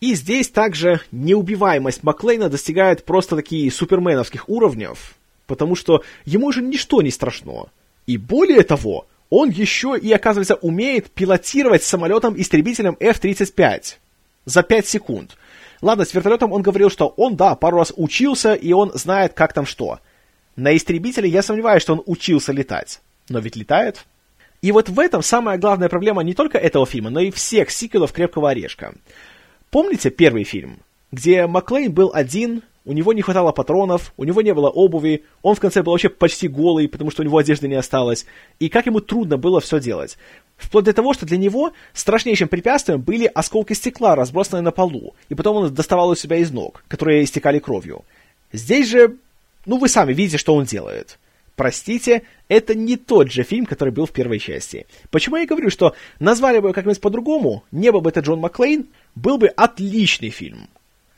И 0.00 0.14
здесь 0.14 0.48
также 0.48 1.00
неубиваемость 1.10 2.02
Маклейна 2.02 2.48
достигает 2.48 3.04
просто 3.04 3.34
таких 3.36 3.74
суперменовских 3.74 4.48
уровнев, 4.48 5.16
потому 5.46 5.74
что 5.74 6.02
ему 6.24 6.52
же 6.52 6.62
ничто 6.62 7.02
не 7.02 7.10
страшно. 7.10 7.66
И 8.06 8.16
более 8.16 8.62
того, 8.62 9.06
он 9.30 9.50
еще 9.50 9.98
и, 10.00 10.12
оказывается, 10.12 10.54
умеет 10.56 11.10
пилотировать 11.10 11.82
самолетом-истребителем 11.82 12.96
F-35 13.00 13.96
за 14.44 14.62
5 14.62 14.86
секунд. 14.86 15.36
Ладно, 15.82 16.04
с 16.04 16.14
вертолетом 16.14 16.52
он 16.52 16.62
говорил, 16.62 16.90
что 16.90 17.08
он, 17.16 17.36
да, 17.36 17.54
пару 17.54 17.78
раз 17.78 17.92
учился, 17.96 18.54
и 18.54 18.72
он 18.72 18.92
знает, 18.94 19.34
как 19.34 19.52
там 19.52 19.66
что. 19.66 19.98
На 20.54 20.74
истребителе 20.74 21.28
я 21.28 21.42
сомневаюсь, 21.42 21.82
что 21.82 21.94
он 21.94 22.02
учился 22.06 22.52
летать. 22.52 23.00
Но 23.28 23.40
ведь 23.40 23.56
летает. 23.56 24.06
И 24.62 24.72
вот 24.72 24.88
в 24.88 24.98
этом 24.98 25.22
самая 25.22 25.58
главная 25.58 25.88
проблема 25.88 26.22
не 26.22 26.34
только 26.34 26.58
этого 26.58 26.86
фильма, 26.86 27.10
но 27.10 27.20
и 27.20 27.30
всех 27.30 27.70
сиквелов 27.70 28.12
«Крепкого 28.12 28.50
орешка». 28.50 28.94
Помните 29.70 30.10
первый 30.10 30.44
фильм, 30.44 30.78
где 31.12 31.46
Маклейн 31.46 31.92
был 31.92 32.10
один, 32.14 32.62
у 32.86 32.92
него 32.92 33.12
не 33.12 33.20
хватало 33.20 33.52
патронов, 33.52 34.14
у 34.16 34.24
него 34.24 34.40
не 34.40 34.54
было 34.54 34.70
обуви, 34.70 35.24
он 35.42 35.56
в 35.56 35.60
конце 35.60 35.82
был 35.82 35.92
вообще 35.92 36.08
почти 36.08 36.46
голый, 36.46 36.88
потому 36.88 37.10
что 37.10 37.22
у 37.22 37.24
него 37.24 37.36
одежды 37.36 37.66
не 37.68 37.74
осталось, 37.74 38.26
и 38.60 38.68
как 38.68 38.86
ему 38.86 39.00
трудно 39.00 39.36
было 39.36 39.60
все 39.60 39.80
делать. 39.80 40.16
Вплоть 40.56 40.84
до 40.84 40.92
того, 40.92 41.12
что 41.12 41.26
для 41.26 41.36
него 41.36 41.72
страшнейшим 41.92 42.48
препятствием 42.48 43.00
были 43.00 43.26
осколки 43.26 43.72
стекла, 43.72 44.14
разбросанные 44.14 44.62
на 44.62 44.70
полу, 44.70 45.14
и 45.28 45.34
потом 45.34 45.56
он 45.56 45.74
доставал 45.74 46.10
у 46.10 46.14
себя 46.14 46.36
из 46.36 46.52
ног, 46.52 46.84
которые 46.86 47.24
истекали 47.24 47.58
кровью. 47.58 48.04
Здесь 48.52 48.88
же, 48.88 49.16
ну 49.66 49.78
вы 49.78 49.88
сами 49.88 50.14
видите, 50.14 50.38
что 50.38 50.54
он 50.54 50.64
делает. 50.64 51.18
Простите, 51.56 52.22
это 52.48 52.74
не 52.74 52.96
тот 52.96 53.32
же 53.32 53.42
фильм, 53.42 53.66
который 53.66 53.92
был 53.92 54.06
в 54.06 54.12
первой 54.12 54.38
части. 54.38 54.86
Почему 55.10 55.36
я 55.36 55.46
говорю, 55.46 55.70
что 55.70 55.94
назвали 56.20 56.60
бы 56.60 56.72
как-нибудь 56.72 57.00
по-другому, 57.00 57.64
не 57.72 57.90
был 57.90 58.00
бы 58.02 58.10
это 58.10 58.20
Джон 58.20 58.38
Маклейн, 58.38 58.86
был 59.16 59.38
бы 59.38 59.48
отличный 59.48 60.28
фильм. 60.28 60.68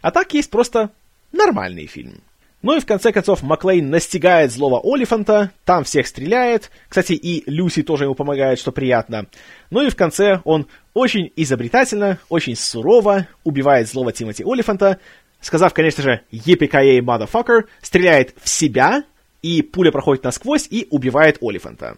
А 0.01 0.13
так 0.13 0.33
есть 0.33 0.49
просто 0.49 0.91
нормальный 1.33 1.87
фильм. 1.87 2.23
Ну 2.61 2.77
и 2.77 2.81
в 2.81 2.87
конце 2.87 3.13
концов 3.13 3.43
Маклейн 3.43 3.89
настигает 3.89 4.51
злого 4.51 4.81
Олифанта, 4.83 5.53
там 5.65 5.85
всех 5.85 6.09
стреляет, 6.09 6.71
кстати, 6.89 7.13
и 7.13 7.49
Люси 7.49 7.83
тоже 7.83 8.05
ему 8.05 8.17
помогает, 8.17 8.59
что 8.59 8.73
приятно. 8.73 9.27
Ну 9.71 9.87
и 9.87 9.91
в 9.91 9.97
конце 9.97 10.41
он 10.45 10.67
очень 10.93 11.33
изобретательно, 11.37 12.19
очень 12.29 12.57
сурово 12.57 13.29
убивает 13.45 13.89
злого 13.89 14.13
Тимоти 14.13 14.43
Олифанта, 14.45 14.99
сказав, 15.41 15.73
конечно 15.73 16.03
же, 16.03 16.23
«Yippee-ki-yay, 16.33 16.99
motherfucker», 16.99 17.67
стреляет 17.81 18.35
в 18.43 18.49
себя, 18.49 19.05
и 19.41 19.63
пуля 19.63 19.93
проходит 19.93 20.25
насквозь 20.25 20.67
и 20.69 20.89
убивает 20.91 21.39
Олифанта. 21.41 21.97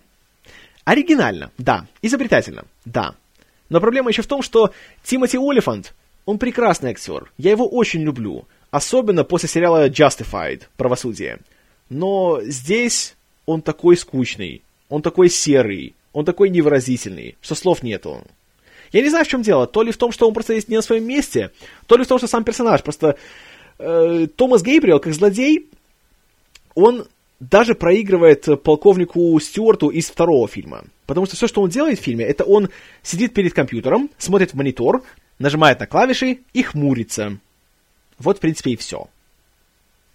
Оригинально, 0.85 1.53
да. 1.57 1.87
Изобретательно, 2.03 2.65
да. 2.85 3.15
Но 3.71 3.81
проблема 3.81 4.11
еще 4.11 4.23
в 4.23 4.27
том, 4.27 4.43
что 4.43 4.73
Тимоти 5.03 5.39
Олифант, 5.39 5.95
он 6.27 6.39
прекрасный 6.39 6.91
актер. 6.91 7.33
Я 7.39 7.53
его 7.53 7.67
очень 7.67 8.03
люблю. 8.03 8.47
Особенно 8.71 9.25
после 9.25 9.49
сериала 9.49 9.89
Justified, 9.89 10.63
Правосудие. 10.77 11.39
Но 11.89 12.41
здесь 12.43 13.17
он 13.47 13.63
такой 13.63 13.97
скучный, 13.97 14.63
он 14.89 15.03
такой 15.03 15.29
серый, 15.29 15.95
он 16.13 16.25
такой 16.25 16.51
невыразительный, 16.51 17.37
что 17.41 17.55
слов 17.55 17.83
нету. 17.83 18.23
Я 18.93 19.03
не 19.03 19.09
знаю, 19.09 19.25
в 19.25 19.29
чем 19.29 19.43
дело. 19.43 19.67
То 19.67 19.83
ли 19.83 19.93
в 19.93 19.97
том, 19.97 20.13
что 20.13 20.27
он 20.27 20.35
просто 20.35 20.55
есть 20.55 20.69
не 20.69 20.77
на 20.77 20.83
своем 20.83 21.07
месте, 21.07 21.51
то 21.87 21.97
ли 21.97 22.05
в 22.05 22.09
том, 22.09 22.19
что 22.19 22.27
сам 22.27 22.45
персонаж. 22.45 22.83
Просто 22.83 23.17
э, 23.79 24.27
Томас 24.35 24.63
Гейбриэл, 24.63 25.01
как 25.01 25.15
злодей, 25.15 25.69
он 26.75 27.07
даже 27.39 27.75
проигрывает 27.75 28.63
полковнику 28.63 29.39
Стюарту 29.41 29.89
из 29.89 30.11
второго 30.11 30.47
фильма. 30.49 30.85
Потому 31.07 31.27
что 31.27 31.37
все, 31.37 31.47
что 31.47 31.63
он 31.63 31.71
делает 31.71 31.99
в 31.99 32.03
фильме, 32.03 32.25
это 32.25 32.45
он 32.45 32.69
сидит 33.03 33.33
перед 33.33 33.55
компьютером, 33.55 34.11
смотрит 34.19 34.53
в 34.53 34.55
монитор, 34.55 35.03
нажимает 35.39 35.81
на 35.81 35.87
клавиши 35.87 36.41
и 36.53 36.63
хмурится. 36.63 37.39
Вот, 38.21 38.37
в 38.37 38.41
принципе, 38.41 38.73
и 38.73 38.77
все. 38.77 39.09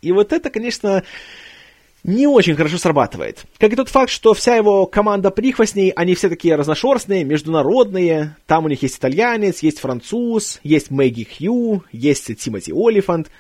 И 0.02 0.14
вот 0.14 0.32
это, 0.32 0.50
конечно, 0.50 1.04
не 2.04 2.28
очень 2.28 2.56
хорошо 2.56 2.78
срабатывает. 2.78 3.44
Как 3.58 3.74
и 3.74 3.76
тот 3.76 3.90
факт, 3.90 4.12
что 4.12 4.34
вся 4.34 4.56
его 4.56 4.86
команда 4.86 5.32
прихвостней, 5.32 5.90
они 5.90 6.16
все 6.16 6.30
такие 6.30 6.56
разношерстные, 6.56 7.26
международные. 7.26 8.38
Там 8.46 8.66
у 8.66 8.70
них 8.70 8.82
есть 8.84 8.98
итальянец, 8.98 9.60
есть 9.64 9.80
француз, 9.80 10.60
есть 10.64 10.92
Мэгги 10.92 11.24
Хью, 11.26 11.84
есть 11.92 12.34
Тимоти 12.38 12.72
Олифант— 12.72 13.30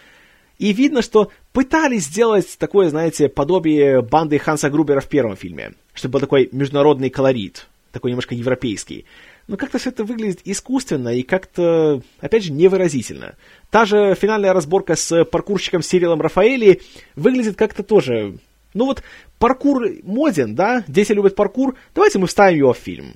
и 0.58 0.72
видно, 0.72 1.02
что 1.02 1.32
пытались 1.52 2.06
сделать 2.06 2.58
такое, 2.58 2.90
знаете, 2.90 3.28
подобие 3.28 4.02
банды 4.02 4.40
Ханса 4.40 4.70
Грубера 4.70 5.02
в 5.02 5.08
первом 5.08 5.36
фильме, 5.36 5.74
чтобы 5.94 6.14
был 6.14 6.20
такой 6.22 6.50
международный 6.52 7.10
колорит, 7.10 7.68
такой 7.92 8.12
немножко 8.12 8.36
европейский. 8.36 9.06
Но 9.48 9.58
как-то 9.58 9.78
все 9.78 9.90
это 9.90 10.04
выглядит 10.04 10.42
искусственно 10.44 11.10
и 11.10 11.22
как-то, 11.22 12.02
опять 12.20 12.44
же, 12.44 12.52
невыразительно. 12.52 13.36
Та 13.70 13.86
же 13.86 14.16
финальная 14.16 14.54
разборка 14.54 14.96
с 14.96 15.24
паркурщиком 15.26 15.84
Сирилом 15.84 16.22
Рафаэли 16.22 16.82
выглядит 17.16 17.56
как-то 17.56 17.84
тоже... 17.84 18.38
Ну 18.74 18.86
вот, 18.86 19.04
паркур 19.40 19.88
моден, 20.04 20.56
да? 20.56 20.84
Дети 20.88 21.14
любят 21.14 21.36
паркур, 21.36 21.76
давайте 21.94 22.20
мы 22.20 22.28
вставим 22.28 22.58
его 22.58 22.74
в 22.74 22.78
фильм. 22.78 23.14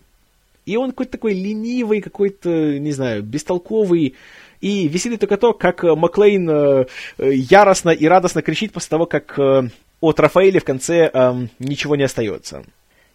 И 0.65 0.78
он 0.78 0.92
какой-то 0.92 1.13
такой 1.13 1.34
ленивый, 1.34 2.00
какой-то, 2.00 2.78
не 2.78 2.92
знаю, 2.92 3.24
бестолковый, 3.24 4.15
и 4.62 4.88
веселит 4.88 5.22
только 5.22 5.38
то, 5.38 5.54
как 5.54 5.84
э, 5.84 5.96
Маклейн 5.96 6.50
э, 6.50 6.86
э, 7.18 7.34
яростно 7.34 7.89
и 7.89 8.06
радостно 8.06 8.42
кричит 8.42 8.74
после 8.74 8.89
того, 8.89 9.06
как 9.06 9.39
от 10.02 10.20
Рафаэля 10.20 10.60
в 10.60 10.63
конце 10.63 11.10
эм, 11.13 11.50
ничего 11.60 11.98
не 11.98 12.04
остается. 12.04 12.63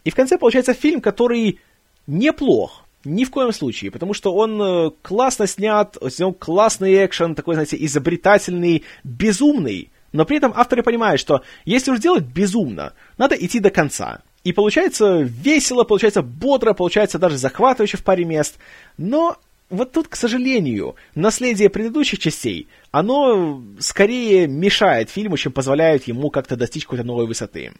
И 0.04 0.10
в 0.10 0.14
конце 0.14 0.36
получается 0.36 0.74
фильм, 0.74 1.00
который 1.00 1.60
неплох, 2.06 2.83
ни 3.04 3.24
в 3.24 3.30
коем 3.30 3.52
случае, 3.52 3.90
потому 3.90 4.14
что 4.14 4.34
он 4.34 4.92
классно 5.02 5.46
снят, 5.46 5.96
снят 6.08 6.36
классный 6.38 7.04
экшен, 7.04 7.34
такой, 7.34 7.54
знаете, 7.54 7.76
изобретательный, 7.84 8.84
безумный, 9.02 9.90
но 10.12 10.24
при 10.24 10.36
этом 10.36 10.52
авторы 10.54 10.82
понимают, 10.82 11.20
что 11.20 11.42
если 11.64 11.90
уж 11.90 11.98
делать 11.98 12.24
безумно, 12.24 12.92
надо 13.18 13.34
идти 13.34 13.58
до 13.58 13.70
конца. 13.70 14.22
И 14.44 14.52
получается 14.52 15.22
весело, 15.22 15.84
получается 15.84 16.22
бодро, 16.22 16.72
получается 16.72 17.18
даже 17.18 17.36
захватывающе 17.36 17.96
в 17.96 18.04
паре 18.04 18.24
мест, 18.24 18.58
но 18.96 19.36
вот 19.70 19.92
тут, 19.92 20.08
к 20.08 20.16
сожалению, 20.16 20.94
наследие 21.14 21.70
предыдущих 21.70 22.18
частей, 22.18 22.68
оно 22.90 23.62
скорее 23.80 24.46
мешает 24.46 25.10
фильму, 25.10 25.36
чем 25.36 25.52
позволяет 25.52 26.06
ему 26.06 26.30
как-то 26.30 26.56
достичь 26.56 26.84
какой-то 26.84 27.04
новой 27.04 27.26
высоты. 27.26 27.72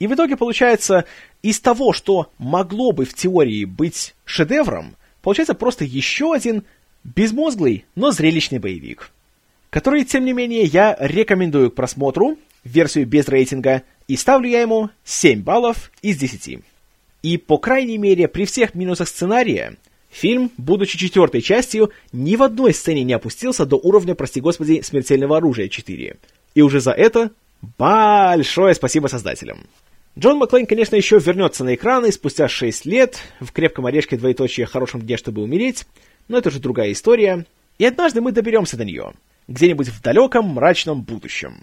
И 0.00 0.06
в 0.06 0.14
итоге 0.14 0.36
получается, 0.36 1.04
из 1.42 1.60
того, 1.60 1.92
что 1.92 2.30
могло 2.38 2.90
бы 2.90 3.04
в 3.04 3.14
теории 3.14 3.64
быть 3.64 4.14
шедевром, 4.24 4.96
получается 5.22 5.54
просто 5.54 5.84
еще 5.84 6.34
один 6.34 6.64
безмозглый, 7.04 7.84
но 7.94 8.10
зрелищный 8.10 8.58
боевик. 8.58 9.10
Который, 9.68 10.04
тем 10.04 10.24
не 10.24 10.32
менее, 10.32 10.64
я 10.64 10.96
рекомендую 10.98 11.70
к 11.70 11.74
просмотру, 11.74 12.38
версию 12.64 13.06
без 13.06 13.28
рейтинга, 13.28 13.82
и 14.08 14.16
ставлю 14.16 14.48
я 14.48 14.62
ему 14.62 14.88
7 15.04 15.42
баллов 15.42 15.92
из 16.02 16.16
10. 16.16 16.60
И, 17.22 17.36
по 17.36 17.58
крайней 17.58 17.98
мере, 17.98 18.26
при 18.26 18.46
всех 18.46 18.74
минусах 18.74 19.06
сценария, 19.06 19.76
Фильм, 20.10 20.50
будучи 20.56 20.98
четвертой 20.98 21.40
частью, 21.40 21.92
ни 22.12 22.34
в 22.34 22.42
одной 22.42 22.74
сцене 22.74 23.04
не 23.04 23.12
опустился 23.12 23.64
до 23.64 23.76
уровня, 23.76 24.16
прости 24.16 24.40
господи, 24.40 24.80
смертельного 24.82 25.36
оружия 25.36 25.68
4. 25.68 26.16
И 26.56 26.62
уже 26.62 26.80
за 26.80 26.90
это 26.90 27.30
большое 27.78 28.74
спасибо 28.74 29.06
создателям. 29.06 29.60
Джон 30.18 30.38
Маклейн, 30.38 30.66
конечно, 30.66 30.96
еще 30.96 31.18
вернется 31.18 31.64
на 31.64 31.74
экраны 31.74 32.10
спустя 32.10 32.48
6 32.48 32.84
лет, 32.84 33.18
в 33.38 33.52
крепком 33.52 33.86
орешке 33.86 34.16
двоеточие 34.16 34.66
хорошем 34.66 35.00
дне, 35.02 35.16
чтобы 35.16 35.42
умереть, 35.42 35.86
но 36.28 36.38
это 36.38 36.48
уже 36.48 36.58
другая 36.58 36.92
история, 36.92 37.46
и 37.78 37.84
однажды 37.84 38.20
мы 38.20 38.32
доберемся 38.32 38.76
до 38.76 38.84
нее, 38.84 39.12
где-нибудь 39.48 39.88
в 39.88 40.02
далеком 40.02 40.46
мрачном 40.46 41.02
будущем. 41.02 41.62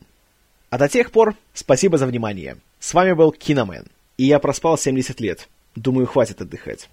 А 0.69 0.77
до 0.77 0.87
тех 0.87 1.11
пор, 1.11 1.35
спасибо 1.53 1.97
за 1.97 2.07
внимание. 2.07 2.57
С 2.79 2.93
вами 2.93 3.13
был 3.13 3.31
Киномен, 3.31 3.85
и 4.17 4.23
я 4.23 4.39
проспал 4.39 4.77
70 4.77 5.19
лет. 5.19 5.47
Думаю, 5.75 6.07
хватит 6.07 6.41
отдыхать. 6.41 6.89